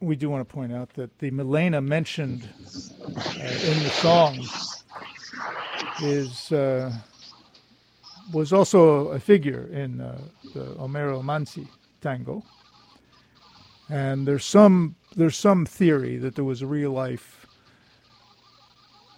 we 0.00 0.16
do 0.16 0.28
want 0.28 0.40
to 0.40 0.52
point 0.52 0.72
out 0.72 0.92
that 0.94 1.16
the 1.20 1.30
Malena 1.30 1.80
mentioned 1.80 2.48
uh, 2.66 3.70
in 3.70 3.84
the 3.84 3.90
song 4.02 4.44
is 6.02 6.52
uh, 6.52 6.92
was 8.32 8.52
also 8.52 9.08
a 9.08 9.18
figure 9.18 9.68
in 9.72 10.00
uh, 10.00 10.20
the 10.54 10.64
Homero 10.76 11.22
Manzi 11.22 11.66
tango, 12.00 12.42
and 13.88 14.26
there's 14.26 14.44
some 14.44 14.96
there's 15.16 15.36
some 15.36 15.66
theory 15.66 16.16
that 16.18 16.34
there 16.34 16.44
was 16.44 16.62
a 16.62 16.66
real 16.66 16.92
life 16.92 17.46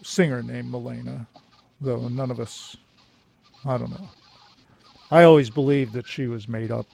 singer 0.02 0.42
named 0.42 0.70
Malena, 0.70 1.26
though 1.80 2.08
none 2.08 2.30
of 2.30 2.40
us, 2.40 2.76
I 3.64 3.76
don't 3.76 3.90
know. 3.90 4.08
I 5.10 5.24
always 5.24 5.50
believed 5.50 5.92
that 5.94 6.06
she 6.06 6.26
was 6.26 6.48
made 6.48 6.70
up. 6.70 6.86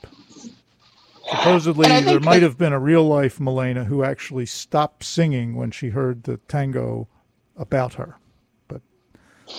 Supposedly, 1.28 1.88
there 2.00 2.20
might 2.20 2.42
have 2.42 2.56
been 2.56 2.72
a 2.72 2.78
real 2.78 3.04
life 3.04 3.38
Malena 3.40 3.84
who 3.84 4.04
actually 4.04 4.46
stopped 4.46 5.04
singing 5.04 5.54
when 5.54 5.70
she 5.70 5.90
heard 5.90 6.22
the 6.22 6.38
tango 6.48 7.08
about 7.56 7.94
her 7.94 8.16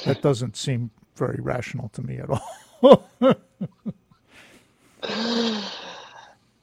that 0.05 0.21
doesn't 0.21 0.55
seem 0.57 0.91
very 1.15 1.39
rational 1.41 1.89
to 1.89 2.01
me 2.01 2.17
at 2.17 2.29
all. 2.29 3.09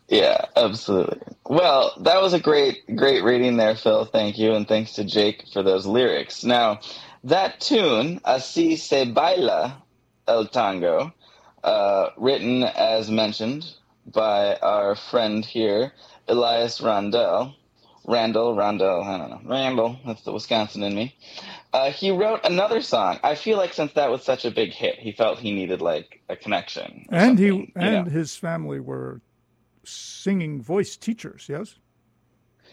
yeah, 0.08 0.44
absolutely. 0.56 1.20
Well, 1.46 1.92
that 2.00 2.20
was 2.22 2.32
a 2.32 2.40
great, 2.40 2.96
great 2.96 3.24
reading 3.24 3.56
there, 3.56 3.76
Phil. 3.76 4.04
Thank 4.04 4.38
you, 4.38 4.54
and 4.54 4.66
thanks 4.66 4.92
to 4.94 5.04
Jake 5.04 5.44
for 5.52 5.62
those 5.62 5.86
lyrics. 5.86 6.44
Now, 6.44 6.80
that 7.24 7.60
tune, 7.60 8.20
"Así 8.20 8.78
se 8.78 9.10
baila 9.10 9.82
el 10.28 10.46
tango," 10.46 11.12
uh, 11.62 12.10
written 12.16 12.62
as 12.62 13.10
mentioned 13.10 13.66
by 14.06 14.56
our 14.56 14.94
friend 14.94 15.44
here, 15.44 15.92
Elias 16.28 16.80
Randal. 16.80 17.54
Randall, 18.06 18.54
Randall, 18.54 19.02
I 19.02 19.18
don't 19.18 19.30
know. 19.30 19.40
Randall, 19.44 19.98
that's 20.06 20.22
the 20.22 20.32
Wisconsin 20.32 20.82
in 20.82 20.94
me. 20.94 21.16
Uh, 21.72 21.90
he 21.90 22.10
wrote 22.10 22.40
another 22.44 22.82
song. 22.82 23.18
I 23.22 23.34
feel 23.34 23.56
like 23.56 23.72
since 23.72 23.92
that 23.94 24.10
was 24.10 24.22
such 24.22 24.44
a 24.44 24.50
big 24.50 24.70
hit, 24.70 24.98
he 24.98 25.12
felt 25.12 25.38
he 25.38 25.52
needed 25.52 25.80
like 25.80 26.20
a 26.28 26.36
connection. 26.36 27.06
And 27.10 27.38
he 27.38 27.72
and 27.74 28.04
know? 28.06 28.10
his 28.10 28.36
family 28.36 28.78
were 28.78 29.20
singing 29.84 30.60
voice 30.62 30.96
teachers. 30.96 31.46
Yes. 31.48 31.76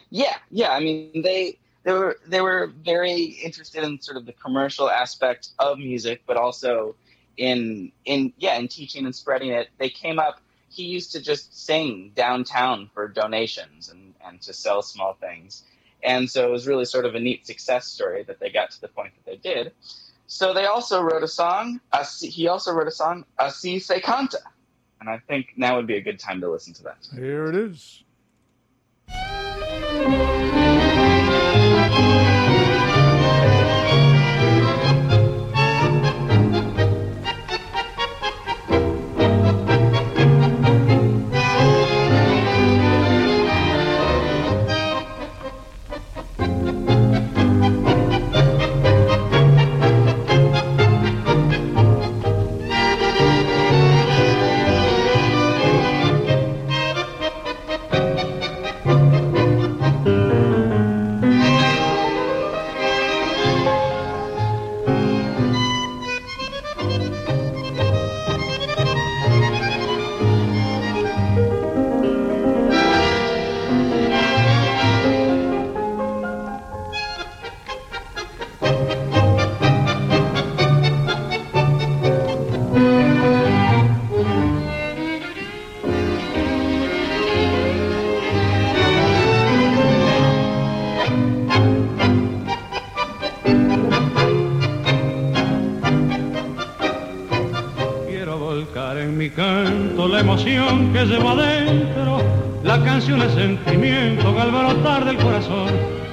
Yeah, 0.09 0.35
yeah. 0.49 0.71
I 0.71 0.81
mean, 0.81 1.21
they 1.21 1.57
they 1.83 1.93
were 1.93 2.17
they 2.27 2.41
were 2.41 2.73
very 2.83 3.23
interested 3.23 3.83
in 3.83 4.01
sort 4.01 4.17
of 4.17 4.25
the 4.25 4.33
commercial 4.33 4.89
aspect 4.89 5.49
of 5.59 5.77
music, 5.77 6.23
but 6.27 6.37
also 6.37 6.95
in 7.37 7.91
in 8.05 8.33
yeah 8.37 8.57
in 8.57 8.67
teaching 8.67 9.05
and 9.05 9.15
spreading 9.15 9.51
it. 9.51 9.69
They 9.77 9.89
came 9.89 10.19
up. 10.19 10.41
He 10.69 10.83
used 10.83 11.11
to 11.13 11.21
just 11.21 11.65
sing 11.65 12.11
downtown 12.15 12.89
for 12.93 13.07
donations 13.07 13.89
and 13.89 14.00
and 14.25 14.41
to 14.41 14.53
sell 14.53 14.81
small 14.81 15.13
things 15.13 15.63
and 16.03 16.29
so 16.29 16.47
it 16.47 16.51
was 16.51 16.67
really 16.67 16.85
sort 16.85 17.05
of 17.05 17.15
a 17.15 17.19
neat 17.19 17.45
success 17.45 17.87
story 17.87 18.23
that 18.23 18.39
they 18.39 18.49
got 18.49 18.71
to 18.71 18.81
the 18.81 18.87
point 18.87 19.13
that 19.15 19.29
they 19.29 19.37
did. 19.37 19.73
So 20.27 20.53
they 20.53 20.65
also 20.65 21.01
wrote 21.01 21.23
a 21.23 21.27
song. 21.27 21.79
he 22.21 22.47
also 22.47 22.73
wrote 22.73 22.87
a 22.87 22.91
song, 22.91 23.25
Así 23.39 23.81
se 23.81 24.01
canta. 24.01 24.39
And 24.99 25.09
I 25.09 25.17
think 25.17 25.53
now 25.57 25.75
would 25.75 25.87
be 25.87 25.97
a 25.97 26.01
good 26.01 26.19
time 26.19 26.41
to 26.41 26.49
listen 26.49 26.73
to 26.75 26.83
that. 26.83 27.07
Here 27.13 27.47
it 27.47 27.55
is. 27.55 28.03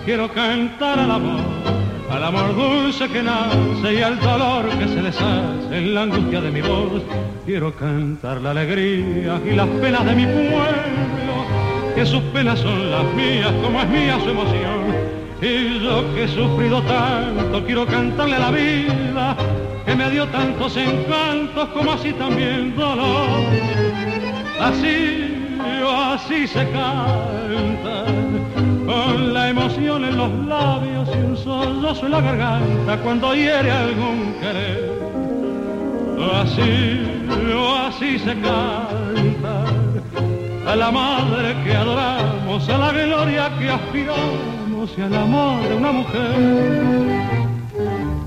Quiero 0.05 0.33
cantar 0.33 0.99
al 0.99 1.11
amor, 1.11 1.41
al 2.11 2.25
amor 2.25 2.57
dulce 2.57 3.07
que 3.09 3.23
nace 3.23 3.95
y 3.95 4.01
al 4.01 4.19
dolor 4.19 4.67
que 4.79 4.89
se 4.89 5.03
deshace 5.03 5.77
en 5.77 5.95
la 5.95 6.03
angustia 6.05 6.41
de 6.41 6.51
mi 6.51 6.63
voz. 6.63 7.03
Quiero 7.45 7.75
cantar 7.75 8.41
la 8.41 8.53
alegría 8.53 9.39
y 9.45 9.55
las 9.55 9.69
penas 9.83 10.07
de 10.07 10.15
mi 10.15 10.25
pueblo, 10.25 11.35
que 11.95 12.07
sus 12.07 12.23
penas 12.33 12.59
son 12.59 12.91
las 12.91 13.05
mías, 13.13 13.53
como 13.63 13.83
es 13.83 13.89
mía 13.91 14.19
su 14.25 14.31
emoción. 14.31 15.09
Y 15.43 15.85
yo 15.85 16.15
que 16.15 16.25
he 16.25 16.29
sufrido 16.29 16.81
tanto, 16.83 17.63
quiero 17.67 17.87
cantarle 17.87 18.37
a 18.37 18.39
la 18.39 18.51
vida, 18.51 19.37
que 19.85 19.95
me 19.95 20.11
dio 20.11 20.27
tantos 20.29 20.75
encantos 20.79 21.69
como 21.75 21.93
así 21.93 22.15
también 22.15 22.75
dolor. 22.75 23.29
Así, 24.61 25.57
así 25.89 26.47
se 26.47 26.69
canta 26.71 28.05
con 28.87 29.33
la 29.33 29.51
emoción 29.51 30.05
en 30.05 30.17
los 30.17 30.31
labios 30.47 31.09
y 31.15 31.19
un 31.19 31.37
sollozo 31.37 32.07
en 32.07 32.13
la 32.13 32.21
garganta 32.21 32.97
cuando 32.99 33.35
hiere 33.35 33.71
algún 33.71 34.35
querer. 34.41 34.99
Así, 36.35 37.01
así 37.87 38.19
se 38.19 38.35
canta 38.41 39.65
a 40.67 40.77
la 40.77 40.91
madre 40.91 41.57
que 41.65 41.75
adoramos, 41.75 42.69
a 42.69 42.79
la 42.79 42.93
gloria 42.93 43.51
que 43.59 43.71
aspiramos 43.71 44.91
y 44.97 45.03
al 45.03 45.15
amor 45.15 45.63
de 45.69 45.75
una 45.77 45.93
mujer. 45.93 47.38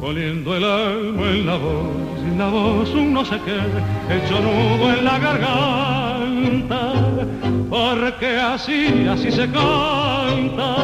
Poniendo 0.01 0.57
el 0.57 0.63
alma 0.63 1.29
en 1.29 1.45
la 1.45 1.55
voz, 1.57 2.19
y 2.27 2.35
la 2.35 2.49
voz 2.49 2.89
un 2.95 3.13
no 3.13 3.23
sé 3.23 3.37
qué, 3.45 3.59
hecho 4.15 4.41
nudo 4.41 4.93
en 4.97 5.05
la 5.05 5.19
garganta 5.19 6.93
porque 7.71 8.37
así, 8.37 9.07
así 9.09 9.31
se 9.31 9.49
canta 9.49 10.75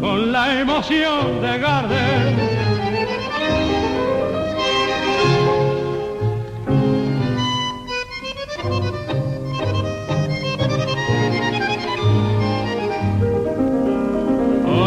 con 0.00 0.32
la 0.32 0.60
emoción 0.60 1.40
de 1.40 1.58
Gardel. 1.58 2.34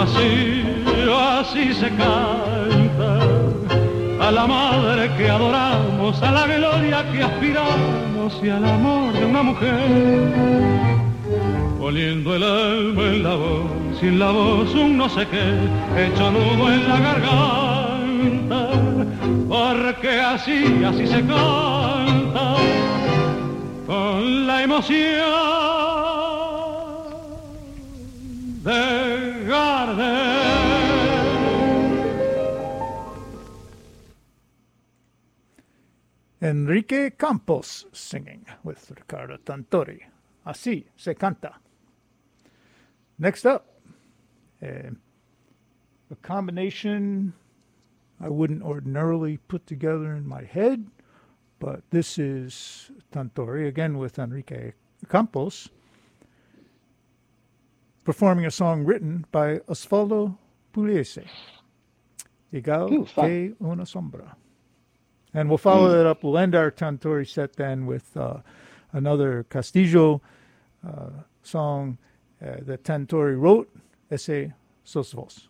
Así, 0.02 0.64
así 1.40 1.74
se 1.76 1.90
canta 1.90 2.51
a 4.32 4.34
la 4.34 4.48
madre 4.48 5.12
que 5.18 5.30
adoramos, 5.30 6.22
a 6.24 6.32
la 6.32 6.48
gloria 6.48 7.06
que 7.12 7.22
aspiramos 7.22 8.40
y 8.42 8.48
al 8.48 8.64
amor 8.64 9.12
de 9.12 9.26
una 9.26 9.44
mujer 9.44 10.32
poniendo 11.78 12.36
el 12.36 12.44
alma 12.44 13.04
en 13.04 13.24
la 13.24 13.36
voz, 13.36 13.72
sin 14.00 14.20
la 14.20 14.32
voz 14.32 14.74
un 14.74 14.98
no 14.98 15.10
sé 15.10 15.28
qué, 15.28 15.46
hecho 16.02 16.32
nudo 16.32 16.72
en 16.72 16.88
la 16.88 16.98
garganta, 17.08 18.70
porque 19.50 20.22
así, 20.22 20.82
así 20.86 21.06
se 21.08 21.20
canta, 21.26 22.56
con 23.86 24.48
la 24.48 24.64
emoción 24.64 25.02
de 28.64 29.46
Gardel. 29.46 30.51
Enrique 36.42 37.12
Campos 37.12 37.86
singing 37.94 38.46
with 38.64 38.90
Ricardo 38.90 39.38
Tanturi. 39.38 40.00
Así 40.46 40.86
se 40.98 41.14
canta. 41.14 41.60
Next 43.20 43.46
up, 43.46 43.68
uh, 44.64 44.90
a 46.10 46.16
combination 46.24 47.34
I 48.20 48.30
wouldn't 48.30 48.64
ordinarily 48.64 49.38
put 49.38 49.68
together 49.68 50.16
in 50.16 50.28
my 50.28 50.44
head, 50.44 50.88
but 51.60 51.84
this 51.92 52.18
is 52.18 52.92
Tantori, 53.12 53.68
again 53.68 54.00
with 54.00 54.18
Enrique 54.18 54.74
Campos, 55.10 55.70
performing 58.04 58.46
a 58.48 58.52
song 58.52 58.84
written 58.84 59.26
by 59.32 59.60
Osvaldo 59.68 60.38
Pugliese, 60.74 61.26
Igual 62.52 62.92
Ooh, 62.92 63.06
que 63.06 63.56
una 63.62 63.86
sombra. 63.86 64.36
And 65.34 65.48
we'll 65.50 65.58
follow 65.58 65.90
that 65.90 66.06
up. 66.06 66.24
We'll 66.24 66.38
end 66.38 66.56
our 66.56 66.72
Tanturi 66.72 67.28
set 67.28 67.56
then 67.56 67.86
with 67.86 68.16
uh, 68.18 68.38
another 68.92 69.46
Castillo 69.50 70.22
uh, 70.86 71.10
song 71.44 71.98
uh, 72.42 72.58
that 72.62 72.84
Tanturi 72.84 73.40
wrote, 73.40 73.70
Ese 74.10 74.52
Sos 74.84 75.12
Vos. 75.14 75.48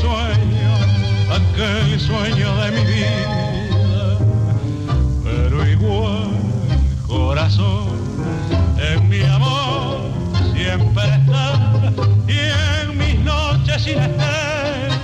Sueño, 0.00 0.70
aquel 1.30 2.00
sueño 2.00 2.56
de 2.56 2.70
mi 2.72 2.84
vida. 2.84 4.18
Pero 5.24 5.68
igual, 5.68 6.30
corazón, 7.06 7.88
en 8.78 9.08
mi 9.08 9.22
amor 9.22 10.00
siempre 10.54 11.04
está 11.04 11.92
y 12.26 12.38
en 12.38 12.98
mis 12.98 13.18
noches 13.20 13.82
sin 13.82 13.98
estrellas 13.98 14.98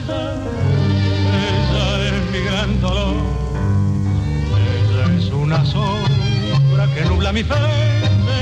ella 1.45 2.09
es 2.09 2.31
mi 2.33 2.41
gran 2.41 2.81
dolor. 2.81 3.15
Ella 4.57 5.19
es 5.19 5.31
una 5.31 5.65
sombra 5.65 6.87
que 6.95 7.05
nubla 7.05 7.33
mi 7.33 7.43
frente 7.43 8.37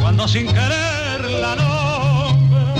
cuando 0.00 0.26
sin 0.26 0.46
querer 0.46 1.30
la 1.40 1.56
nombra. 1.56 2.74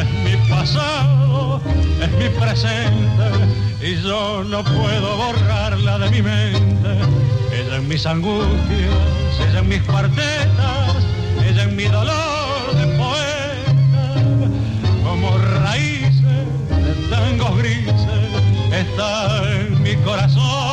Es 0.00 0.08
mi 0.24 0.36
pasado, 0.48 1.60
es 2.00 2.10
mi 2.12 2.28
presente 2.38 3.28
y 3.80 4.00
yo 4.02 4.44
no 4.44 4.62
puedo 4.64 5.16
borrarla 5.16 5.98
de 5.98 6.10
mi 6.10 6.22
mente. 6.22 6.88
Ella 7.52 7.76
en 7.76 7.88
mis 7.88 8.06
angustias, 8.06 9.40
ella 9.48 9.58
en 9.60 9.68
mis 9.68 9.82
cuartetas, 9.82 11.06
ella 11.44 11.62
en 11.64 11.76
mi 11.76 11.84
dolor 11.84 12.74
de 12.74 12.86
poeta 12.96 13.28
como 15.04 15.36
raíces 15.38 16.22
de 16.68 17.08
tangos 17.10 17.58
grises 17.58 17.94
está 18.72 19.42
en 19.52 19.82
mi 19.82 19.96
corazón. 19.96 20.67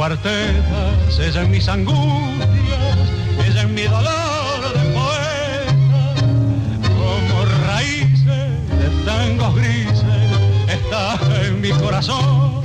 Cuartetas, 0.00 1.18
ella 1.18 1.42
en 1.42 1.50
mis 1.50 1.68
angustias, 1.68 2.98
ella 3.46 3.60
en 3.60 3.74
mi 3.74 3.82
dolor 3.82 4.72
de 4.72 4.80
poeta 4.94 6.14
como 6.88 7.44
raíces 7.66 8.24
de 8.24 9.04
tangos 9.04 9.54
grises 9.56 10.04
está 10.68 11.18
en 11.44 11.60
mi 11.60 11.68
corazón. 11.68 12.59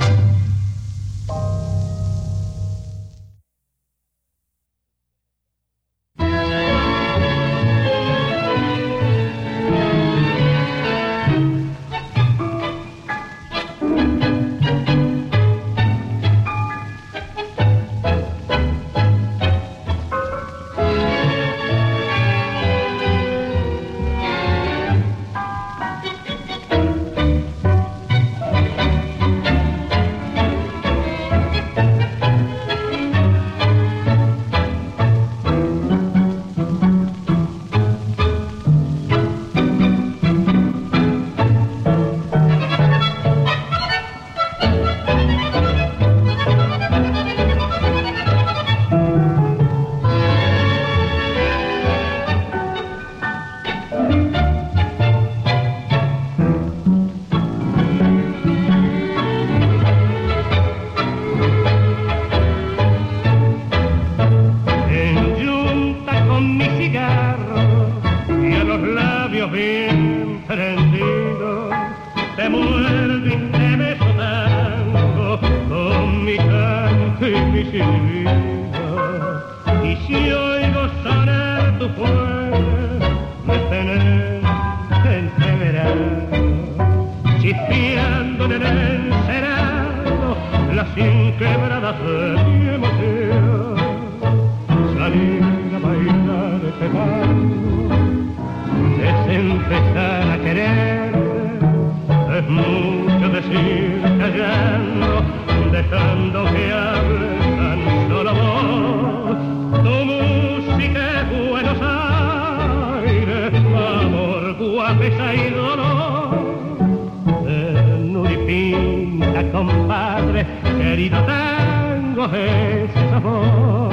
Compadre, 119.56 120.46
querido 120.76 121.16
tango, 121.24 122.26
ese 122.26 123.10
sabor. 123.10 123.88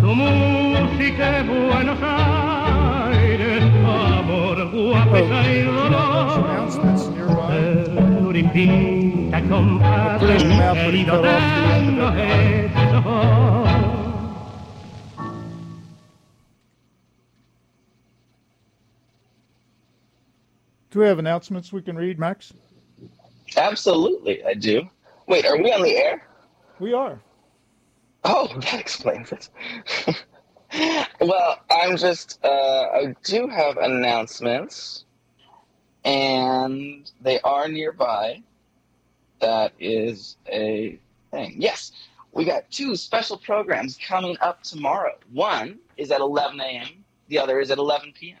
Tu 0.00 0.14
música 0.14 1.38
es 1.38 1.46
Buenos 1.46 1.98
Aires, 2.02 3.62
amor, 3.84 4.70
guapesa 4.72 5.52
y 5.52 5.62
dolor. 5.62 6.16
Announcements 9.48 9.82
nearby. 9.82 10.18
Ternuripinta, 10.18 10.18
compadre, 10.18 10.18
Put 10.18 10.30
his 10.30 10.44
mouth 10.44 10.82
when 10.84 10.94
he 10.94 11.04
querido 11.04 11.06
fell 11.06 11.26
off 11.26 11.54
the 11.54 11.64
end 11.64 11.96
tango, 11.96 12.02
of 12.02 12.16
ese 12.16 12.74
sabor. 12.90 13.26
Do 20.90 21.00
we 21.00 21.06
have 21.06 21.18
announcements 21.18 21.72
we 21.72 21.82
can 21.82 21.96
read, 21.96 22.18
Max? 22.18 22.54
Absolutely, 23.56 24.44
I 24.44 24.54
do. 24.54 24.88
Wait, 25.26 25.46
are 25.46 25.58
we 25.58 25.72
on 25.72 25.82
the 25.82 25.96
air? 25.96 26.26
We 26.78 26.92
are. 26.92 27.20
Oh, 28.24 28.48
that 28.60 28.80
explains 28.80 29.32
it. 29.32 29.48
well, 31.20 31.60
I'm 31.70 31.96
just, 31.96 32.44
uh, 32.44 32.48
I 32.48 33.14
do 33.24 33.48
have 33.48 33.76
announcements, 33.78 35.04
and 36.04 37.10
they 37.20 37.40
are 37.40 37.68
nearby. 37.68 38.42
That 39.40 39.72
is 39.78 40.36
a 40.46 40.98
thing. 41.30 41.56
Yes, 41.58 41.92
we 42.32 42.44
got 42.44 42.70
two 42.70 42.96
special 42.96 43.36
programs 43.36 43.98
coming 43.98 44.36
up 44.40 44.62
tomorrow. 44.62 45.14
One 45.32 45.78
is 45.96 46.10
at 46.10 46.20
11 46.20 46.60
a.m., 46.60 47.04
the 47.28 47.38
other 47.38 47.60
is 47.60 47.70
at 47.70 47.78
11 47.78 48.12
p.m. 48.18 48.38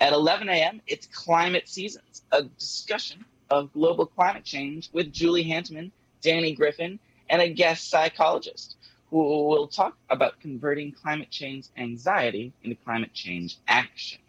At 0.00 0.12
11 0.12 0.48
a.m., 0.48 0.80
it's 0.86 1.06
Climate 1.06 1.68
Seasons, 1.68 2.22
a 2.32 2.44
discussion 2.44 3.24
of 3.50 3.72
global 3.72 4.06
climate 4.06 4.44
change 4.44 4.90
with 4.92 5.12
Julie 5.12 5.44
Hanteman, 5.44 5.90
Danny 6.20 6.54
Griffin, 6.54 6.98
and 7.28 7.42
a 7.42 7.48
guest 7.48 7.90
psychologist 7.90 8.76
who 9.10 9.16
will 9.16 9.66
talk 9.66 9.96
about 10.10 10.38
converting 10.40 10.92
climate 10.92 11.30
change 11.30 11.66
anxiety 11.76 12.52
into 12.62 12.76
climate 12.84 13.12
change 13.14 13.56
action. 13.66 14.20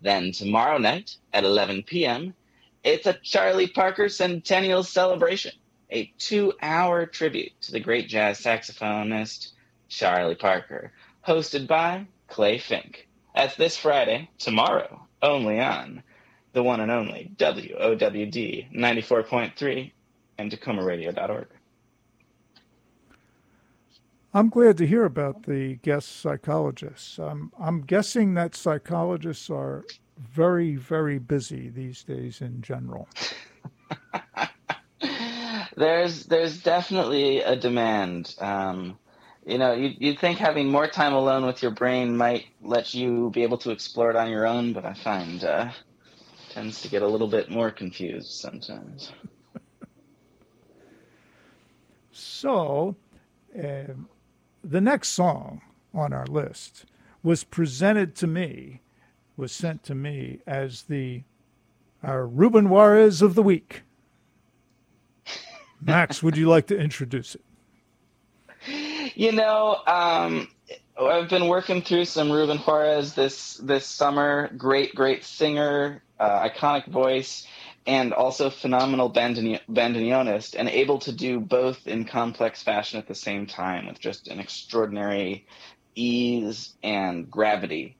Then 0.00 0.32
tomorrow 0.32 0.78
night 0.78 1.16
at 1.32 1.44
11 1.44 1.82
p.m., 1.82 2.34
it's 2.88 3.06
a 3.06 3.12
Charlie 3.22 3.66
Parker 3.66 4.08
Centennial 4.08 4.82
Celebration, 4.82 5.52
a 5.90 6.10
two 6.18 6.54
hour 6.62 7.04
tribute 7.04 7.52
to 7.60 7.72
the 7.72 7.80
great 7.80 8.08
jazz 8.08 8.40
saxophonist 8.40 9.52
Charlie 9.88 10.34
Parker, 10.34 10.92
hosted 11.26 11.66
by 11.66 12.06
Clay 12.28 12.58
Fink. 12.58 13.06
That's 13.34 13.56
this 13.56 13.76
Friday, 13.76 14.30
tomorrow, 14.38 15.06
only 15.20 15.60
on 15.60 16.02
the 16.54 16.62
one 16.62 16.80
and 16.80 16.90
only 16.90 17.30
WOWD 17.36 18.72
94.3 18.74 19.92
and 20.38 20.50
TakomaRadio.org. 20.50 21.46
I'm 24.32 24.48
glad 24.48 24.78
to 24.78 24.86
hear 24.86 25.04
about 25.04 25.44
the 25.44 25.74
guest 25.82 26.20
psychologists. 26.20 27.18
I'm 27.18 27.82
guessing 27.82 28.34
that 28.34 28.54
psychologists 28.54 29.50
are 29.50 29.84
very, 30.18 30.76
very 30.76 31.18
busy 31.18 31.68
these 31.68 32.02
days 32.02 32.40
in 32.40 32.62
general. 32.62 33.08
there's 35.76 36.24
there's 36.24 36.62
definitely 36.62 37.40
a 37.40 37.56
demand. 37.56 38.34
Um, 38.38 38.98
you 39.46 39.58
know, 39.58 39.72
you, 39.72 39.94
you'd 39.98 40.18
think 40.18 40.38
having 40.38 40.68
more 40.68 40.86
time 40.86 41.14
alone 41.14 41.46
with 41.46 41.62
your 41.62 41.70
brain 41.70 42.16
might 42.16 42.46
let 42.62 42.92
you 42.94 43.30
be 43.30 43.42
able 43.42 43.58
to 43.58 43.70
explore 43.70 44.10
it 44.10 44.16
on 44.16 44.30
your 44.30 44.46
own, 44.46 44.72
but 44.72 44.84
I 44.84 44.94
find 44.94 45.42
uh, 45.42 45.70
tends 46.50 46.82
to 46.82 46.88
get 46.88 47.02
a 47.02 47.08
little 47.08 47.28
bit 47.28 47.50
more 47.50 47.70
confused 47.70 48.30
sometimes. 48.30 49.12
So, 52.20 52.96
uh, 53.56 53.94
the 54.64 54.80
next 54.80 55.10
song 55.10 55.60
on 55.94 56.12
our 56.12 56.26
list 56.26 56.84
was 57.22 57.44
presented 57.44 58.16
to 58.16 58.26
me, 58.26 58.80
was 59.38 59.52
sent 59.52 59.84
to 59.84 59.94
me 59.94 60.40
as 60.46 60.82
the 60.82 61.22
our 62.02 62.26
Ruben 62.26 62.68
Juarez 62.68 63.22
of 63.22 63.34
the 63.34 63.42
week. 63.42 63.82
Max, 65.80 66.22
would 66.22 66.36
you 66.36 66.48
like 66.48 66.66
to 66.66 66.78
introduce 66.78 67.36
it? 67.36 67.42
You 69.14 69.32
know, 69.32 69.78
um, 69.86 70.48
I've 71.00 71.28
been 71.28 71.48
working 71.48 71.82
through 71.82 72.04
some 72.04 72.30
Ruben 72.30 72.58
Juarez 72.58 73.14
this 73.14 73.54
this 73.54 73.86
summer. 73.86 74.50
Great, 74.56 74.94
great 74.94 75.24
singer, 75.24 76.02
uh, 76.18 76.48
iconic 76.48 76.86
voice, 76.88 77.46
and 77.86 78.12
also 78.12 78.50
phenomenal 78.50 79.10
bandoneon- 79.12 79.60
bandoneonist, 79.70 80.54
and 80.58 80.68
able 80.68 80.98
to 81.00 81.12
do 81.12 81.40
both 81.40 81.86
in 81.86 82.04
complex 82.04 82.62
fashion 82.62 82.98
at 82.98 83.08
the 83.08 83.14
same 83.14 83.46
time 83.46 83.86
with 83.86 84.00
just 84.00 84.28
an 84.28 84.40
extraordinary 84.40 85.46
ease 85.94 86.74
and 86.82 87.30
gravity. 87.30 87.97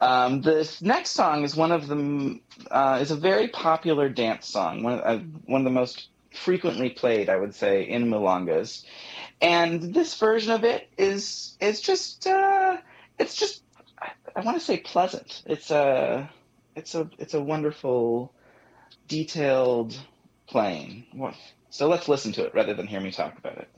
Um, 0.00 0.40
this 0.40 0.80
next 0.80 1.10
song 1.10 1.44
is 1.44 1.54
one 1.54 1.72
of 1.72 1.86
the 1.86 2.40
uh, 2.70 2.98
is 3.02 3.10
a 3.10 3.16
very 3.16 3.48
popular 3.48 4.08
dance 4.08 4.46
song, 4.46 4.82
one 4.82 4.94
of, 4.94 5.00
uh, 5.00 5.22
one 5.44 5.60
of 5.60 5.64
the 5.64 5.70
most 5.70 6.08
frequently 6.32 6.90
played, 6.90 7.28
I 7.28 7.36
would 7.36 7.54
say, 7.54 7.82
in 7.82 8.06
milongas. 8.06 8.84
And 9.42 9.94
this 9.94 10.18
version 10.18 10.52
of 10.52 10.64
it 10.64 10.88
is 10.96 11.56
is 11.60 11.80
just 11.80 12.26
uh, 12.26 12.78
it's 13.18 13.36
just 13.36 13.62
I, 14.00 14.10
I 14.34 14.40
want 14.40 14.58
to 14.58 14.64
say 14.64 14.78
pleasant. 14.78 15.42
It's 15.46 15.70
a 15.70 16.30
it's 16.74 16.94
a 16.94 17.10
it's 17.18 17.34
a 17.34 17.40
wonderful, 17.42 18.32
detailed 19.06 19.98
playing. 20.46 21.04
So 21.68 21.88
let's 21.88 22.08
listen 22.08 22.32
to 22.32 22.44
it 22.46 22.54
rather 22.54 22.74
than 22.74 22.86
hear 22.86 23.00
me 23.00 23.12
talk 23.12 23.38
about 23.38 23.58
it. 23.58 23.68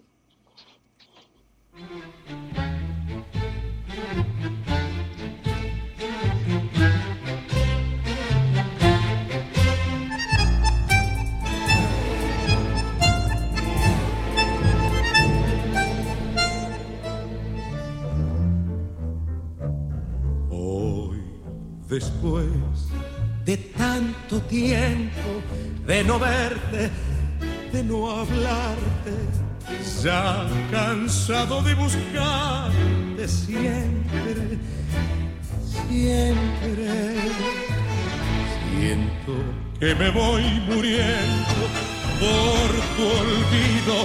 Después 21.93 22.47
de 23.45 23.57
tanto 23.59 24.40
tiempo 24.43 25.43
de 25.86 26.03
no 26.05 26.18
verte, 26.18 26.90
de 27.70 27.84
no 27.84 28.11
hablarte, 28.11 29.12
ya 30.03 30.47
cansado 30.70 31.61
de 31.62 31.74
buscarte 31.74 33.28
siempre, 33.28 34.59
siempre. 35.90 36.88
Siento 38.70 39.34
que 39.78 39.95
me 39.95 40.11
voy 40.11 40.45
muriendo 40.66 41.62
por 42.22 42.68
tu 42.97 43.05
olvido 43.22 43.97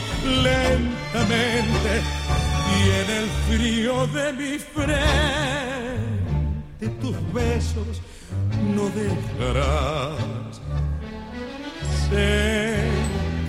lentamente 0.43 1.91
y 2.75 2.81
en 3.01 3.09
el 3.19 3.27
frío 3.47 4.07
de 4.07 4.33
mi 4.33 4.59
frente 4.59 5.66
tus 6.89 7.15
besos 7.33 8.01
no 8.75 8.89
dejarás. 8.89 10.61
Sé 12.09 12.89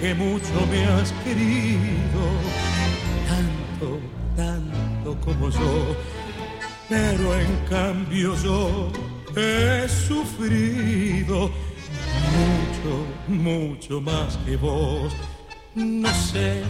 que 0.00 0.14
mucho 0.14 0.66
me 0.70 0.84
has 0.84 1.12
querido, 1.24 2.22
tanto, 3.28 4.00
tanto 4.36 5.20
como 5.24 5.50
yo, 5.50 5.96
pero 6.88 7.34
en 7.40 7.56
cambio 7.68 8.34
yo 8.36 8.90
he 9.36 9.88
sufrido 9.88 11.50
mucho, 12.38 12.92
mucho 13.28 14.00
más 14.00 14.36
que 14.44 14.56
vos. 14.56 15.12
No 15.74 16.12
sé 16.14 16.62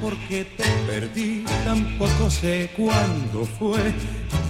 por 0.00 0.16
qué 0.28 0.44
te 0.44 0.64
perdí, 0.86 1.44
tampoco 1.64 2.28
sé 2.30 2.70
cuándo 2.76 3.44
fue, 3.44 3.94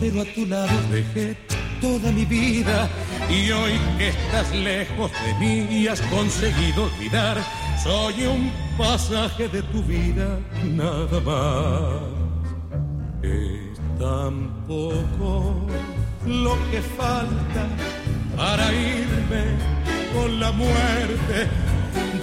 pero 0.01 0.23
a 0.23 0.25
tu 0.25 0.47
lado 0.47 0.73
dejé 0.91 1.37
toda 1.81 2.13
mi 2.13 2.25
vida 2.25 2.89
y 3.29 3.51
hoy 3.51 3.73
que 3.99 4.09
estás 4.09 4.55
lejos 4.55 5.11
de 5.25 5.35
mí 5.35 5.67
y 5.71 5.89
has 5.89 6.01
conseguido 6.03 6.85
olvidar, 6.85 7.39
soy 7.83 8.27
un 8.27 8.53
pasaje 8.77 9.49
de 9.49 9.63
tu 9.63 9.83
vida, 9.83 10.39
nada 10.65 11.21
más. 11.21 12.03
Es 13.23 13.79
tan 13.99 14.51
poco 14.67 15.67
lo 16.27 16.57
que 16.71 16.83
falta 16.83 17.67
para 18.37 18.73
irme 18.73 19.45
con 20.15 20.41
la 20.41 20.53
muerte. 20.53 21.49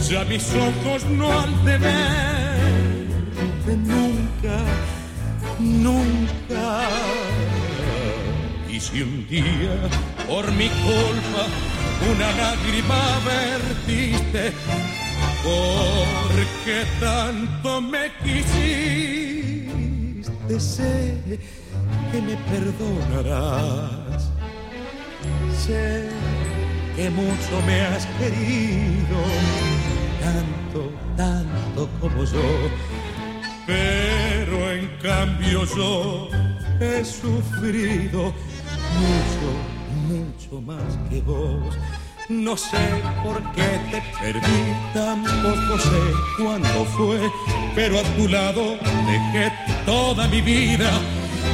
Ya 0.10 0.24
mis 0.26 0.54
ojos 0.54 1.06
no 1.06 1.39
han 1.39 1.66
de 1.66 1.78
verte 1.78 3.78
nunca, 3.78 4.60
nunca. 5.60 7.53
Y 8.74 8.80
si 8.80 9.04
un 9.04 9.28
día 9.28 9.88
por 10.28 10.52
mi 10.54 10.68
culpa 10.68 11.46
una 12.12 12.32
lágrima 12.32 13.20
vertiste, 13.24 14.52
porque 15.44 16.84
tanto 17.00 17.82
me 17.82 18.12
quisiste, 18.24 19.70
sé 20.60 21.40
que 22.12 22.20
me 22.20 22.36
perdonarás. 22.50 24.32
Sé 25.56 26.10
que 26.96 27.12
mucho 27.12 27.62
me 27.68 27.82
has 27.82 28.08
querido, 28.18 29.24
tanto, 30.20 30.92
tanto 31.16 31.88
como 32.02 32.24
yo. 32.24 32.72
Pero 33.68 34.72
en 34.72 34.88
cambio 34.98 35.64
yo 35.76 36.28
he 36.80 37.06
sufrido 37.06 38.34
mucho, 39.02 39.48
mucho 40.08 40.62
más 40.62 40.98
que 41.10 41.22
vos. 41.22 41.78
No 42.30 42.56
sé 42.56 42.78
por 43.22 43.41
qué 43.52 43.80
te 43.91 44.02
perdí, 44.20 44.74
tampoco 44.94 45.78
sé 45.78 46.02
cuándo 46.38 46.86
fue, 46.86 47.20
pero 47.76 48.00
a 48.00 48.04
tu 48.16 48.28
lado 48.30 48.78
dejé 49.06 49.52
toda 49.86 50.28
mi 50.30 50.41
vida. 50.41 50.89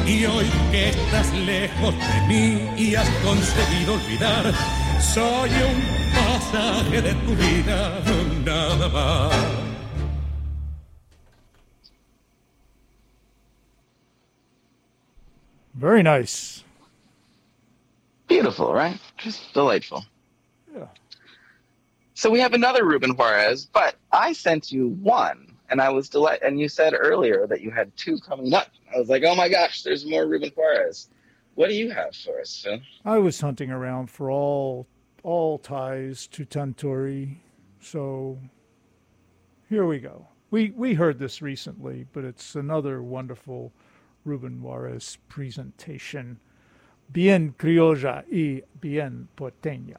Y 0.05 0.25
hoy 0.25 0.45
que 0.71 0.89
estás 0.89 1.33
lejos 1.33 1.95
de 1.95 2.27
mí 2.27 2.69
y 2.77 2.95
has 2.95 3.09
conseguido 3.23 3.95
olvidar, 3.95 4.53
soy 5.01 5.49
un 5.49 5.81
pasaje 6.13 7.01
de 7.01 7.13
tu 7.13 7.35
vida, 7.35 7.99
nada 8.45 8.89
más. 8.89 9.33
Very 15.73 16.03
nice. 16.03 16.63
Beautiful, 18.29 18.71
right? 18.73 18.97
Just 19.17 19.53
delightful. 19.53 20.05
Yeah. 20.73 20.85
So 22.13 22.29
we 22.29 22.39
have 22.39 22.53
another 22.53 22.85
Ruben 22.85 23.15
Juarez, 23.15 23.65
but 23.65 23.95
I 24.11 24.33
sent 24.33 24.71
you 24.71 24.89
one, 25.01 25.55
and 25.69 25.81
I 25.81 25.89
was 25.89 26.09
delighted. 26.09 26.43
And 26.43 26.59
you 26.59 26.69
said 26.69 26.93
earlier 26.97 27.47
that 27.47 27.61
you 27.61 27.71
had 27.71 27.91
two 27.97 28.19
coming 28.19 28.53
up. 28.53 28.67
I 28.93 28.99
was 28.99 29.09
like, 29.09 29.23
oh 29.25 29.35
my 29.35 29.49
gosh, 29.49 29.81
there's 29.81 30.05
more 30.05 30.27
Ruben 30.27 30.51
Juarez. 30.55 31.09
What 31.55 31.69
do 31.69 31.75
you 31.75 31.89
have 31.91 32.15
for 32.15 32.39
us, 32.39 32.61
Phil? 32.63 32.79
I 33.03 33.17
was 33.17 33.41
hunting 33.41 33.71
around 33.71 34.09
for 34.09 34.31
all 34.31 34.87
all 35.23 35.57
ties 35.57 36.27
to 36.27 36.45
Tanturi, 36.45 37.37
so 37.81 38.39
here 39.67 39.85
we 39.85 39.99
go. 39.99 40.27
We 40.51 40.69
we 40.71 40.93
heard 40.93 41.19
this 41.19 41.41
recently, 41.41 42.05
but 42.13 42.23
it's 42.23 42.55
another 42.55 43.01
wonderful 43.01 43.73
Ruben 44.23 44.61
Juarez 44.61 45.17
presentation. 45.27 46.39
Bien 47.11 47.55
criolla 47.57 48.23
y 48.31 48.63
bien 48.79 49.27
porteña. 49.33 49.97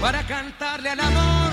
Para 0.00 0.26
cantarle 0.26 0.90
al 0.90 1.00
amor 1.00 1.52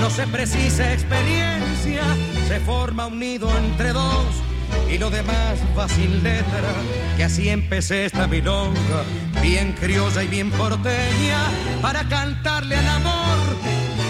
no 0.00 0.10
se 0.10 0.26
precisa 0.26 0.92
experiencia, 0.92 2.02
se 2.46 2.60
forma 2.60 3.06
un 3.06 3.18
nido 3.18 3.48
entre 3.58 3.92
dos 3.92 4.42
y 4.90 4.98
lo 4.98 5.10
demás 5.10 5.58
va 5.76 5.88
sin 5.88 6.22
letra, 6.22 6.72
que 7.16 7.24
así 7.24 7.48
empecé 7.48 8.06
esta 8.06 8.26
milonga, 8.26 9.04
bien 9.42 9.72
criolla 9.72 10.22
y 10.22 10.28
bien 10.28 10.50
porteña, 10.50 11.50
para 11.80 12.08
cantarle 12.08 12.76
al 12.76 12.88
amor 12.88 13.38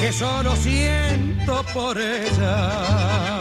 que 0.01 0.13
solo 0.13 0.55
siento 0.57 1.65
por 1.75 1.99
ella. 1.99 3.39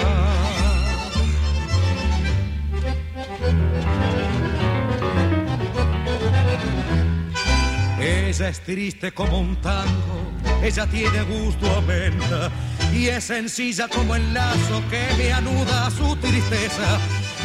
Ella 7.99 8.49
es 8.49 8.59
triste 8.61 9.11
como 9.11 9.39
un 9.39 9.55
tango, 9.57 10.31
ella 10.61 10.85
tiene 10.87 11.21
gusto 11.23 11.65
a 11.75 11.81
menta 11.81 12.51
y 12.93 13.07
es 13.07 13.23
sencilla 13.23 13.87
como 13.87 14.15
el 14.15 14.33
lazo 14.33 14.83
que 14.89 15.07
me 15.17 15.33
anuda 15.33 15.87
a 15.87 15.91
su 15.91 16.15
tristeza. 16.17 16.99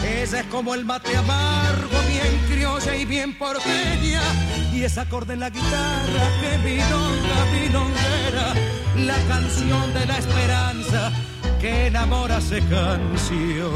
Ella 0.05 0.40
es 0.40 0.46
como 0.46 0.74
el 0.74 0.84
mate 0.84 1.16
amargo, 1.16 1.98
bien 2.09 2.40
criolla 2.48 2.96
y 2.96 3.05
bien 3.05 3.38
porteña 3.38 4.22
y 4.72 4.82
es 4.82 4.98
acorde 4.98 5.34
en 5.34 5.40
la 5.40 5.50
guitarra 5.50 6.24
que 6.40 6.59
milonga, 6.59 7.44
milonguera, 7.53 8.55
la 8.96 9.18
canción 9.28 9.94
de 9.94 10.07
la 10.07 10.18
esperanza 10.18 11.12
que 11.61 11.86
enamora 11.86 12.40
se 12.40 12.61
canción. 12.62 13.70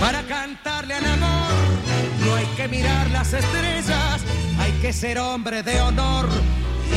Para 0.00 0.22
cantarle 0.22 0.94
al 0.94 1.04
amor 1.04 1.52
no 2.24 2.34
hay 2.34 2.46
que 2.56 2.68
mirar 2.68 3.10
las 3.10 3.32
estrellas, 3.32 4.22
que 4.80 4.92
ser 4.92 5.18
hombre 5.18 5.62
de 5.62 5.80
honor 5.80 6.28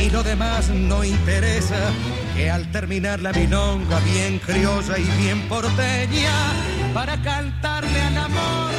y 0.00 0.10
lo 0.10 0.22
demás 0.22 0.68
no 0.68 1.04
interesa. 1.04 1.92
Que 2.36 2.50
al 2.50 2.70
terminar 2.70 3.20
la 3.20 3.32
milonga 3.32 3.98
bien 4.00 4.38
criolla 4.38 4.98
y 4.98 5.22
bien 5.22 5.48
porteña, 5.48 6.52
para 6.94 7.20
cantarle 7.22 8.00
al 8.00 8.16
amor 8.16 8.70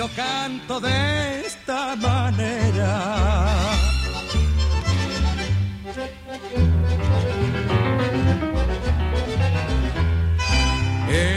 yo 0.00 0.08
canto 0.14 0.80
de 0.80 1.40
esta 1.44 1.94
manera. 1.96 3.79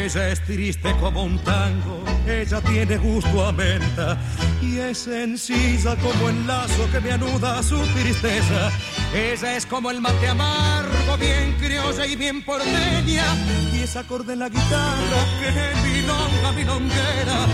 Ella 0.03 0.29
es 0.31 0.41
triste 0.41 0.93
como 0.99 1.23
un 1.23 1.39
tango, 1.39 2.03
ella 2.27 2.59
tiene 2.59 2.97
gusto 2.97 3.47
a 3.47 3.53
menta 3.53 4.17
y 4.61 4.77
es 4.77 4.97
sencilla 4.97 5.95
como 5.95 6.27
el 6.27 6.45
lazo 6.45 6.91
que 6.91 6.99
me 6.99 7.13
anuda 7.13 7.59
a 7.59 7.63
su 7.63 7.79
tristeza. 7.93 8.69
Ella 9.15 9.55
es 9.55 9.65
como 9.65 9.91
el 9.91 10.01
mate 10.01 10.27
amargo, 10.27 11.17
bien 11.17 11.55
criolla 11.57 12.05
y 12.05 12.17
bien 12.17 12.43
porteña 12.43 13.23
y 13.71 13.79
es 13.83 13.95
acorde 13.95 14.33
en 14.33 14.39
la 14.39 14.49
guitarra 14.49 15.21
que 15.39 15.87
milonga, 15.87 16.51
milonguera, 16.51 17.47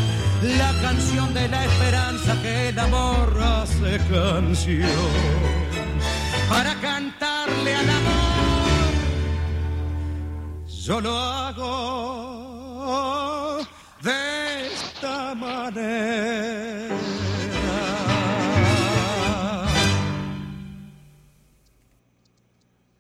la 0.58 0.74
canción 0.82 1.32
de 1.36 1.48
la 1.50 1.66
esperanza 1.66 2.42
que 2.42 2.70
el 2.70 2.80
amor 2.80 3.40
hace 3.44 4.00
canción. 4.10 4.90
Para 6.50 6.74
cantarle 6.82 7.76
al 7.76 7.90
amor 7.92 7.99
yo 10.90 11.00
lo 11.02 11.12
hago 11.12 12.82
de 14.02 14.66
esta 14.66 15.36
manera. 15.36 16.98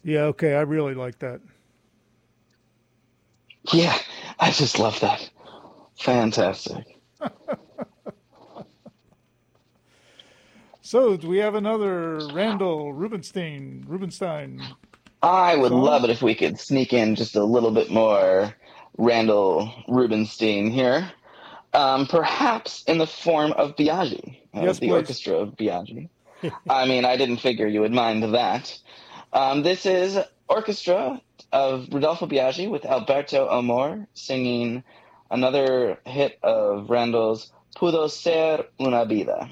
Yeah, 0.04 0.26
okay, 0.26 0.54
I 0.54 0.62
really 0.62 0.94
like 0.94 1.18
that. 1.20 1.42
Yeah, 3.74 3.98
I 4.40 4.52
just 4.52 4.78
love 4.78 5.00
that. 5.00 5.28
Fantastic. 5.98 6.86
So, 10.82 11.18
do 11.18 11.28
we 11.28 11.38
have 11.38 11.54
another 11.54 12.18
Randal 12.34 12.94
Rubinstein? 12.94 13.86
Rubinstein. 13.88 14.60
I 15.22 15.56
would 15.56 15.72
love 15.72 16.04
it 16.04 16.10
if 16.10 16.22
we 16.22 16.36
could 16.36 16.60
sneak 16.60 16.94
in 16.94 17.16
just 17.16 17.36
a 17.36 17.44
little 17.44 17.72
bit 17.72 17.90
more 17.92 18.56
Randal 18.98 19.72
Rubinstein 19.88 20.72
here. 20.72 21.12
Um, 21.74 22.08
perhaps 22.08 22.84
in 22.86 22.98
the 22.98 23.06
form 23.06 23.52
of 23.54 23.76
Biagi, 23.76 24.38
uh, 24.56 24.62
yes, 24.62 24.80
the 24.80 24.88
please. 24.88 24.94
orchestra 24.94 25.36
of 25.36 25.56
Biagi. 25.56 26.10
I 26.70 26.88
mean, 26.88 27.06
I 27.06 27.16
didn't 27.16 27.38
figure 27.38 27.68
you 27.68 27.82
would 27.82 27.92
mind 27.92 28.24
that. 28.34 28.78
Um, 29.34 29.62
this 29.62 29.86
is 29.86 30.18
orchestra 30.48 31.22
of 31.52 31.88
Rodolfo 31.92 32.26
Biagi 32.26 32.70
with 32.70 32.86
Alberto 32.86 33.48
Amor 33.50 34.08
singing 34.14 34.84
another 35.30 36.00
hit 36.06 36.40
of 36.42 36.90
Randal's 36.90 37.52
Pudo 37.76 38.10
Ser 38.10 38.66
Una 38.82 39.06
Vida. 39.06 39.50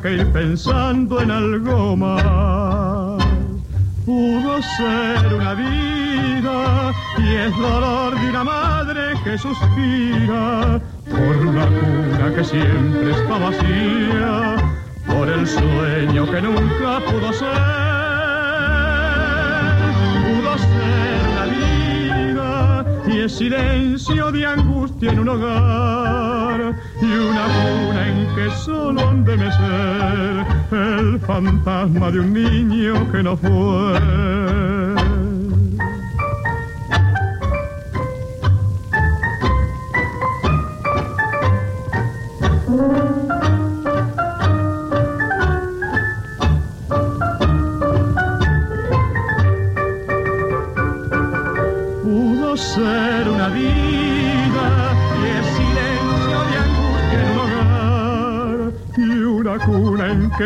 Que 0.00 0.14
ir 0.14 0.26
pensando 0.32 1.20
en 1.20 1.30
algo 1.30 1.96
más. 1.96 3.24
Pudo 4.04 4.60
ser 4.62 5.34
una 5.34 5.54
vida 5.54 6.92
y 7.18 7.34
es 7.34 7.56
dolor 7.56 8.20
de 8.20 8.30
una 8.30 8.44
madre 8.44 9.14
que 9.24 9.38
suspira 9.38 10.80
por 11.10 11.36
una 11.46 11.66
cuna 11.66 12.34
que 12.34 12.44
siempre 12.44 13.10
está 13.10 13.38
vacía, 13.38 14.56
por 15.06 15.28
el 15.28 15.46
sueño 15.46 16.30
que 16.30 16.42
nunca 16.42 17.00
pudo 17.06 17.32
ser. 17.32 17.48
Pudo 20.26 20.58
ser 20.58 21.20
una 21.32 21.44
vida 21.54 22.84
y 23.06 23.20
es 23.20 23.32
silencio 23.32 24.30
de 24.32 24.46
angustia 24.46 25.12
en 25.12 25.20
un 25.20 25.28
hogar 25.28 26.74
y 27.00 27.04
una 27.04 27.44
cuna 27.44 28.08
en 28.08 28.15
que 28.36 28.50
solo 28.50 29.00
han 29.00 29.24
de 29.24 29.34
el 30.70 31.18
fantasma 31.20 32.10
de 32.10 32.20
un 32.20 32.34
niño 32.34 33.10
que 33.10 33.22
no 33.22 33.34
fue. 33.34 34.35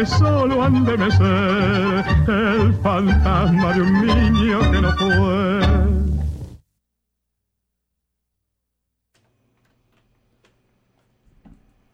Que 0.00 0.06
solo 0.06 0.62
han 0.62 0.82
de 0.84 0.96
mecer 0.96 2.04
el 2.26 2.72
fantasma 2.82 3.74
de 3.74 3.82
un 3.82 4.06
niño 4.06 4.60
que 4.72 4.80
no 4.80 4.92
fue. 4.96 5.60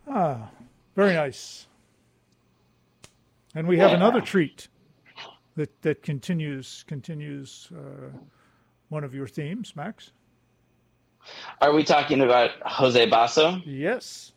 Ah, 0.09 0.49
very 0.95 1.15
nice. 1.15 1.67
And 3.57 3.67
we 3.67 3.77
have 3.79 3.93
another 3.93 4.21
treat 4.21 4.69
that 5.57 5.83
that 5.83 6.05
continues 6.05 6.85
continues 6.87 7.73
uh, 7.75 8.17
one 8.89 9.03
of 9.03 9.15
your 9.15 9.27
themes, 9.27 9.75
Max. 9.75 10.13
Are 11.61 11.75
we 11.75 11.83
talking 11.83 12.21
about 12.21 12.51
Jose 12.65 13.05
Basso? 13.07 13.61
Yes. 13.65 14.33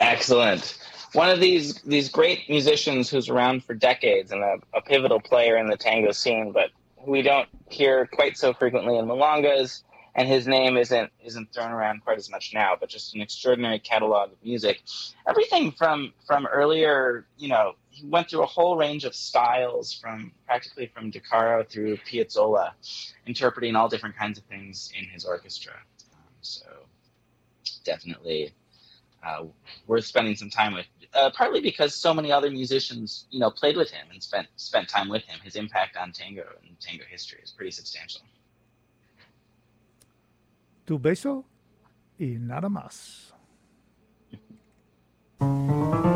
Excellent. 0.00 0.78
One 1.12 1.30
of 1.30 1.40
these 1.40 1.80
these 1.82 2.08
great 2.08 2.48
musicians 2.50 3.08
who's 3.08 3.28
around 3.28 3.64
for 3.64 3.74
decades 3.74 4.32
and 4.32 4.42
a, 4.42 4.56
a 4.74 4.80
pivotal 4.82 5.20
player 5.20 5.56
in 5.56 5.66
the 5.68 5.76
tango 5.76 6.12
scene, 6.12 6.52
but 6.52 6.70
we 7.06 7.22
don't 7.22 7.48
hear 7.68 8.06
quite 8.06 8.36
so 8.36 8.52
frequently 8.52 8.98
in 8.98 9.06
milongas, 9.06 9.82
and 10.14 10.28
his 10.28 10.46
name 10.46 10.76
isn't 10.76 11.10
isn't 11.24 11.52
thrown 11.52 11.70
around 11.70 12.04
quite 12.04 12.18
as 12.18 12.28
much 12.28 12.52
now. 12.52 12.74
But 12.78 12.90
just 12.90 13.14
an 13.14 13.22
extraordinary 13.22 13.78
catalog 13.78 14.32
of 14.32 14.38
music, 14.44 14.82
everything 15.26 15.72
from 15.72 16.12
from 16.26 16.46
earlier, 16.46 17.26
you 17.38 17.48
know, 17.48 17.76
he 17.88 18.06
went 18.06 18.28
through 18.28 18.42
a 18.42 18.46
whole 18.46 18.76
range 18.76 19.04
of 19.04 19.14
styles 19.14 19.94
from 19.94 20.32
practically 20.44 20.90
from 20.92 21.10
De 21.10 21.20
Caro 21.20 21.64
through 21.64 21.96
Piazzolla, 21.98 22.72
interpreting 23.26 23.74
all 23.76 23.88
different 23.88 24.16
kinds 24.16 24.36
of 24.36 24.44
things 24.44 24.90
in 24.98 25.06
his 25.08 25.24
orchestra. 25.24 25.72
Um, 26.12 26.20
so 26.42 26.66
definitely 27.84 28.52
uh, 29.26 29.44
worth 29.86 30.04
spending 30.04 30.36
some 30.36 30.50
time 30.50 30.72
with. 30.74 30.86
Uh, 31.14 31.30
partly 31.30 31.60
because 31.60 31.94
so 31.94 32.12
many 32.12 32.30
other 32.30 32.50
musicians, 32.50 33.26
you 33.30 33.40
know, 33.40 33.50
played 33.50 33.76
with 33.76 33.90
him 33.90 34.06
and 34.12 34.22
spent 34.22 34.46
spent 34.56 34.88
time 34.88 35.08
with 35.08 35.24
him. 35.24 35.38
His 35.42 35.56
impact 35.56 35.96
on 35.96 36.12
tango 36.12 36.44
and 36.66 36.78
tango 36.80 37.04
history 37.08 37.40
is 37.42 37.50
pretty 37.50 37.70
substantial. 37.70 38.22
Tu 40.86 40.98
beso 40.98 41.44
y 42.18 42.36
nada 42.38 42.68
más. 42.68 43.32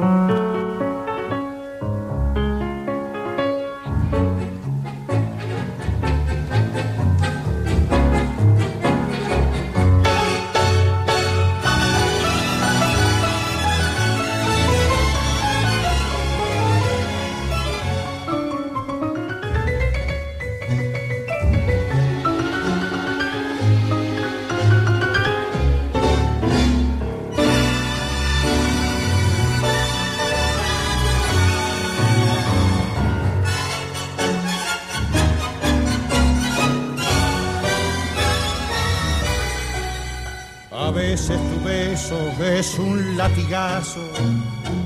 A 40.91 40.93
veces 40.93 41.38
tu 41.38 41.64
beso 41.64 42.18
es 42.43 42.76
un 42.76 43.16
latigazo 43.16 44.01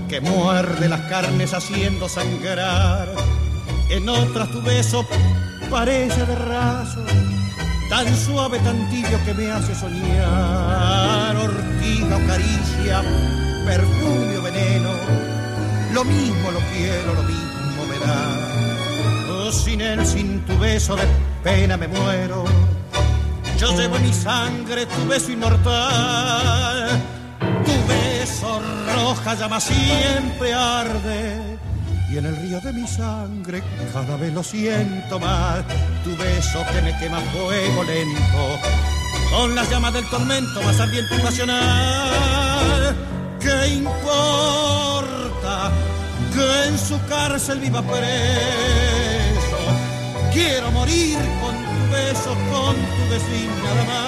que 0.07 0.20
muerde 0.20 0.86
las 0.86 1.00
carnes 1.09 1.55
haciendo 1.55 2.11
sangrar. 2.11 3.09
En 3.88 4.07
otras 4.07 4.50
tu 4.50 4.61
beso 4.61 5.07
parece 5.70 6.26
de 6.26 6.34
raso, 6.34 7.02
tan 7.88 8.14
suave, 8.14 8.59
tan 8.59 8.86
tibio 8.90 9.18
que 9.24 9.32
me 9.32 9.50
hace 9.50 9.74
soñar. 9.74 11.36
Ortiga 11.38 12.18
caricia, 12.26 13.02
perfume 13.64 14.36
o 14.36 14.42
veneno, 14.42 14.90
lo 15.94 16.05
mismo 16.05 16.50
lo 16.50 16.61
quiero, 16.74 17.14
lo 17.14 17.22
mismo 17.22 17.86
me 17.88 17.98
da. 17.98 19.46
Oh, 19.46 19.50
sin 19.50 19.80
él, 19.80 20.05
sin 20.05 20.44
tu 20.44 20.59
beso 20.59 20.96
de 20.96 21.05
pena 21.42 21.78
me 21.78 21.88
muero. 21.88 22.44
Yo 23.59 23.76
llevo 23.76 23.98
mi 24.00 24.12
sangre 24.12 24.86
tu 24.86 25.09
beso 25.09 25.30
inmortal. 25.30 27.00
Tu 27.64 27.72
beso 27.86 28.61
roja 28.94 29.34
llama 29.34 29.61
siempre 29.61 30.52
arde. 30.52 31.59
Y 32.11 32.18
en 32.18 32.26
el 32.26 32.36
río 32.36 32.61
de 32.61 32.72
mi 32.72 32.86
sangre 32.86 33.62
cada 33.92 34.16
vez 34.16 34.32
lo 34.32 34.42
siento 34.42 35.18
más. 35.18 35.64
Tu 36.05 36.16
beso 36.16 36.64
que 36.72 36.82
me 36.82 36.96
quema 36.98 37.20
fuego 37.20 37.84
lento. 37.84 38.59
Con 39.30 39.55
las 39.55 39.70
llamas 39.70 39.94
del 39.94 40.09
tormento 40.11 40.62
más 40.62 40.78
ardiente 40.80 41.16
y 41.16 41.20
pasional. 41.20 42.96
¿Qué 43.40 43.68
importa 43.68 45.70
que 46.34 46.68
en 46.68 46.78
su 46.78 47.00
cárcel 47.07 47.61
viva 47.61 47.82
preso? 47.82 49.59
Quiero 50.32 50.70
morir 50.72 51.18
con 51.95 52.01
tu 52.01 52.11
beso, 52.11 52.30
con 52.51 52.74
tu 52.74 53.14
y 53.34 53.49
nada 53.62 53.84
más. 53.84 54.05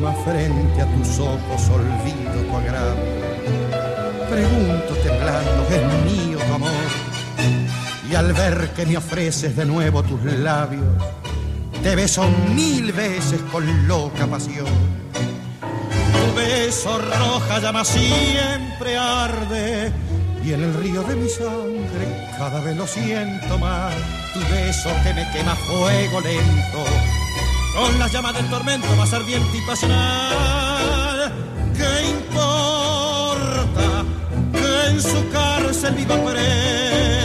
Más 0.00 0.16
frente 0.24 0.82
a 0.82 0.86
tus 0.86 1.18
ojos 1.18 1.70
olvido 1.70 2.42
tu 2.48 2.56
agravio. 2.56 3.16
Pregunto 4.30 4.94
temblando, 5.02 5.66
¿es 5.70 5.82
mío 6.04 6.35
al 8.16 8.32
ver 8.32 8.70
que 8.70 8.86
me 8.86 8.96
ofreces 8.96 9.54
de 9.56 9.66
nuevo 9.66 10.02
tus 10.02 10.22
labios, 10.24 10.84
te 11.82 11.94
beso 11.94 12.26
mil 12.54 12.90
veces 12.92 13.40
con 13.52 13.86
loca 13.86 14.26
pasión. 14.26 14.66
Tu 15.60 16.34
beso 16.34 16.98
roja 16.98 17.58
llama 17.60 17.84
siempre 17.84 18.96
arde, 18.96 19.92
y 20.42 20.52
en 20.52 20.62
el 20.62 20.74
río 20.74 21.02
de 21.02 21.14
mi 21.16 21.28
sangre 21.28 22.30
cada 22.38 22.60
vez 22.60 22.76
lo 22.76 22.86
siento 22.86 23.58
más. 23.58 23.92
Tu 24.32 24.40
beso 24.40 24.88
que 25.02 25.12
me 25.12 25.30
quema 25.30 25.54
fuego 25.54 26.20
lento, 26.22 26.84
con 27.76 27.98
las 27.98 28.10
llamas 28.12 28.34
del 28.34 28.48
tormento 28.48 28.88
más 28.96 29.12
ardiente 29.12 29.58
y 29.58 29.60
pasional. 29.60 31.32
¿Qué 31.76 32.08
importa 32.08 34.04
que 34.52 34.90
en 34.90 35.02
su 35.02 35.28
cárcel 35.30 35.94
viva 35.94 36.16
preso? 36.24 37.15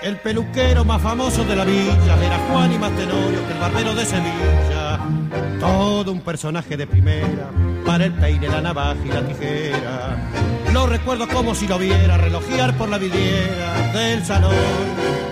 El 0.00 0.16
peluquero 0.20 0.84
más 0.84 1.02
famoso 1.02 1.44
de 1.44 1.56
la 1.56 1.64
villa 1.64 2.16
tenorio 2.90 3.46
que 3.46 3.52
el 3.52 3.58
barbero 3.58 3.94
de 3.94 4.04
Sevilla. 4.04 4.98
Todo 5.60 6.12
un 6.12 6.20
personaje 6.20 6.76
de 6.76 6.86
primera, 6.86 7.50
para 7.84 8.06
el 8.06 8.12
peine, 8.12 8.48
la 8.48 8.60
navaja 8.60 9.00
y 9.04 9.08
la 9.08 9.22
tijera. 9.22 10.16
Lo 10.72 10.86
recuerdo 10.86 11.26
como 11.28 11.54
si 11.54 11.66
lo 11.66 11.78
viera 11.78 12.16
relojear 12.16 12.76
por 12.76 12.88
la 12.88 12.98
vidriera 12.98 13.90
del 13.92 14.24
salón 14.24 14.54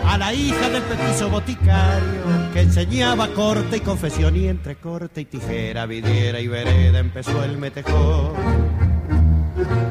a 0.06 0.16
la 0.18 0.32
hija 0.32 0.68
del 0.70 0.82
petizo 0.82 1.28
boticario 1.28 2.52
que 2.52 2.60
enseñaba 2.62 3.28
corte 3.28 3.76
y 3.76 3.80
confesión 3.80 4.36
y 4.36 4.48
entre 4.48 4.76
corte 4.76 5.20
y 5.20 5.24
tijera, 5.26 5.84
vidriera 5.86 6.40
y 6.40 6.48
vereda 6.48 6.98
empezó 6.98 7.44
el 7.44 7.58
metejón. 7.58 8.32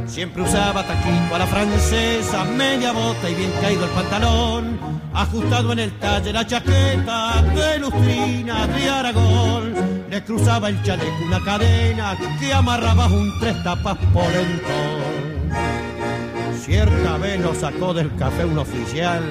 Siempre 0.07 0.43
usaba 0.43 0.83
taquito 0.83 1.35
a 1.35 1.39
la 1.39 1.47
francesa, 1.47 2.43
media 2.45 2.91
bota 2.91 3.29
y 3.29 3.35
bien 3.35 3.51
caído 3.61 3.85
el 3.85 3.91
pantalón, 3.91 4.79
ajustado 5.15 5.71
en 5.71 5.79
el 5.79 5.91
talle 5.99 6.33
la 6.33 6.45
chaqueta 6.45 7.41
de 7.41 7.79
lustrina 7.79 8.67
de 8.67 8.89
Aragón. 8.89 9.73
Le 10.09 10.23
cruzaba 10.23 10.69
el 10.69 10.81
chaleco 10.83 11.23
una 11.25 11.43
cadena 11.43 12.17
que 12.39 12.53
amarraba 12.53 13.07
un 13.07 13.31
tres 13.39 13.63
tapas 13.63 13.97
por 14.13 14.25
entón. 14.25 15.15
Cierta 16.59 17.17
vez 17.17 17.39
lo 17.39 17.53
sacó 17.53 17.93
del 17.93 18.13
café 18.15 18.43
un 18.43 18.57
oficial 18.57 19.23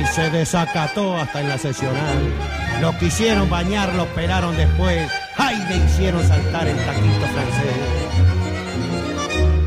y 0.00 0.06
se 0.06 0.30
desacató 0.30 1.16
hasta 1.16 1.40
en 1.40 1.48
la 1.48 1.58
sesional. 1.58 2.18
Lo 2.80 2.96
quisieron 2.98 3.48
bañar, 3.48 3.94
lo 3.94 4.06
pelaron 4.14 4.56
después, 4.56 5.10
¡ay! 5.36 5.56
le 5.68 5.76
hicieron 5.84 6.26
saltar 6.26 6.68
el 6.68 6.76
taquito 6.76 7.26
francés. 7.32 8.14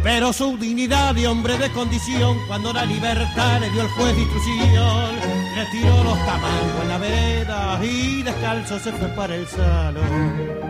Pero 0.03 0.31
su 0.31 0.57
dignidad 0.57 1.15
de 1.15 1.27
hombre 1.27 1.57
de 1.57 1.71
condición, 1.71 2.37
cuando 2.47 2.71
la 2.71 2.85
libertad 2.85 3.59
le 3.59 3.69
dio 3.71 3.81
el 3.81 3.89
juez 3.89 4.15
de 4.15 4.21
instrucción, 4.21 5.36
le 5.57 5.65
tiró 5.71 6.03
los 6.03 6.19
tamangos 6.19 6.81
en 6.83 6.89
la 6.89 6.97
vereda 6.99 7.79
y 7.83 8.21
descalzo 8.21 8.77
se 8.77 8.91
fue 8.91 9.07
para 9.09 9.35
el 9.35 9.47
salón. 9.47 10.67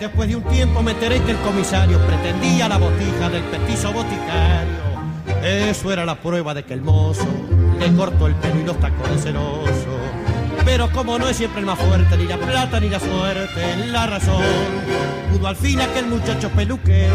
Después 0.00 0.28
de 0.30 0.36
un 0.36 0.42
tiempo 0.44 0.82
me 0.82 0.92
enteré 0.92 1.20
que 1.22 1.32
el 1.32 1.38
comisario 1.40 1.98
pretendía 2.06 2.68
la 2.68 2.78
botija 2.78 3.28
del 3.28 3.42
petizo 3.44 3.92
boticario. 3.92 4.91
Eso 5.42 5.92
era 5.92 6.04
la 6.04 6.14
prueba 6.14 6.54
de 6.54 6.64
que 6.64 6.74
el 6.74 6.82
mozo 6.82 7.26
le 7.78 7.92
cortó 7.94 8.28
el 8.28 8.34
pelo 8.36 8.60
y 8.60 8.64
los 8.64 8.78
tacones 8.78 9.22
celoso. 9.22 9.98
Pero 10.64 10.88
como 10.92 11.18
no 11.18 11.28
es 11.28 11.36
siempre 11.36 11.60
el 11.60 11.66
más 11.66 11.78
fuerte, 11.78 12.16
ni 12.16 12.26
la 12.26 12.38
plata 12.38 12.78
ni 12.78 12.88
la 12.88 13.00
suerte, 13.00 13.86
la 13.88 14.06
razón, 14.06 14.44
pudo 15.32 15.48
al 15.48 15.56
fin 15.56 15.80
aquel 15.80 16.06
muchacho 16.06 16.48
peluquero 16.50 17.14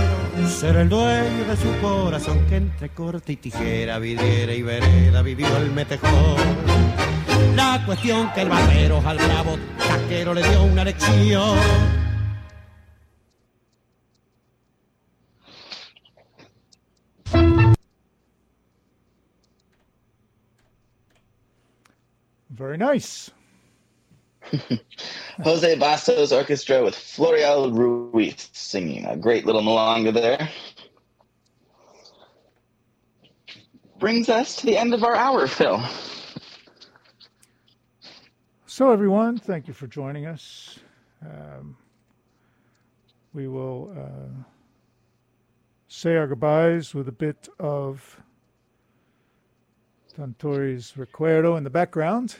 ser 0.49 0.75
el 0.75 0.89
dueño 0.89 1.45
de 1.45 1.55
su 1.55 1.71
corazón 1.81 2.45
que 2.49 2.57
entre 2.57 2.89
corte 2.89 3.33
y 3.33 3.35
tijera, 3.37 3.99
vidriera 3.99 4.53
y 4.53 4.61
vereda 4.61 5.21
vivió 5.21 5.47
el 5.57 5.71
metejón. 5.71 6.35
La 7.55 7.81
cuestión 7.85 8.29
que 8.33 8.41
el 8.41 8.49
barbero 8.49 9.01
al 9.05 9.17
bravo 9.17 9.57
taquero 9.87 10.33
le 10.33 10.47
dio 10.47 10.63
una 10.63 10.83
lección 10.83 12.06
Very 22.57 22.77
nice. 22.77 23.29
Jose 25.43 25.75
Basso's 25.75 26.33
Orchestra 26.33 26.83
with 26.83 26.95
Floreal 26.95 27.71
Ruiz 27.71 28.49
singing 28.51 29.05
a 29.05 29.15
great 29.15 29.45
little 29.45 29.61
milonga 29.61 30.11
there. 30.11 30.49
Brings 33.99 34.27
us 34.27 34.55
to 34.55 34.65
the 34.65 34.75
end 34.75 34.95
of 34.95 35.03
our 35.03 35.13
hour, 35.15 35.45
Phil. 35.45 35.83
So, 38.65 38.91
everyone, 38.91 39.37
thank 39.37 39.67
you 39.67 39.73
for 39.75 39.85
joining 39.85 40.25
us. 40.25 40.79
Um, 41.23 41.77
we 43.35 43.47
will 43.47 43.93
uh, 43.95 44.43
say 45.87 46.15
our 46.15 46.25
goodbyes 46.25 46.95
with 46.95 47.07
a 47.07 47.11
bit 47.11 47.49
of 47.59 48.19
Tanturi's 50.17 50.93
Recuerdo 50.97 51.57
in 51.57 51.63
the 51.63 51.69
background. 51.69 52.37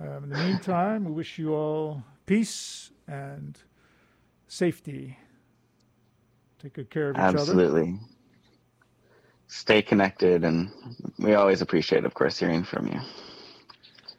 Um, 0.00 0.24
in 0.24 0.30
the 0.30 0.36
meantime, 0.36 1.04
we 1.04 1.10
wish 1.10 1.38
you 1.38 1.52
all 1.52 2.04
peace 2.24 2.92
and 3.08 3.58
safety. 4.46 5.18
Take 6.62 6.74
good 6.74 6.90
care 6.90 7.10
of 7.10 7.16
each 7.16 7.20
Absolutely. 7.20 7.82
other. 7.82 7.98
Stay 9.48 9.82
connected, 9.82 10.44
and 10.44 10.70
we 11.18 11.34
always 11.34 11.60
appreciate, 11.60 12.04
of 12.04 12.14
course, 12.14 12.38
hearing 12.38 12.62
from 12.62 12.86
you. 12.86 13.00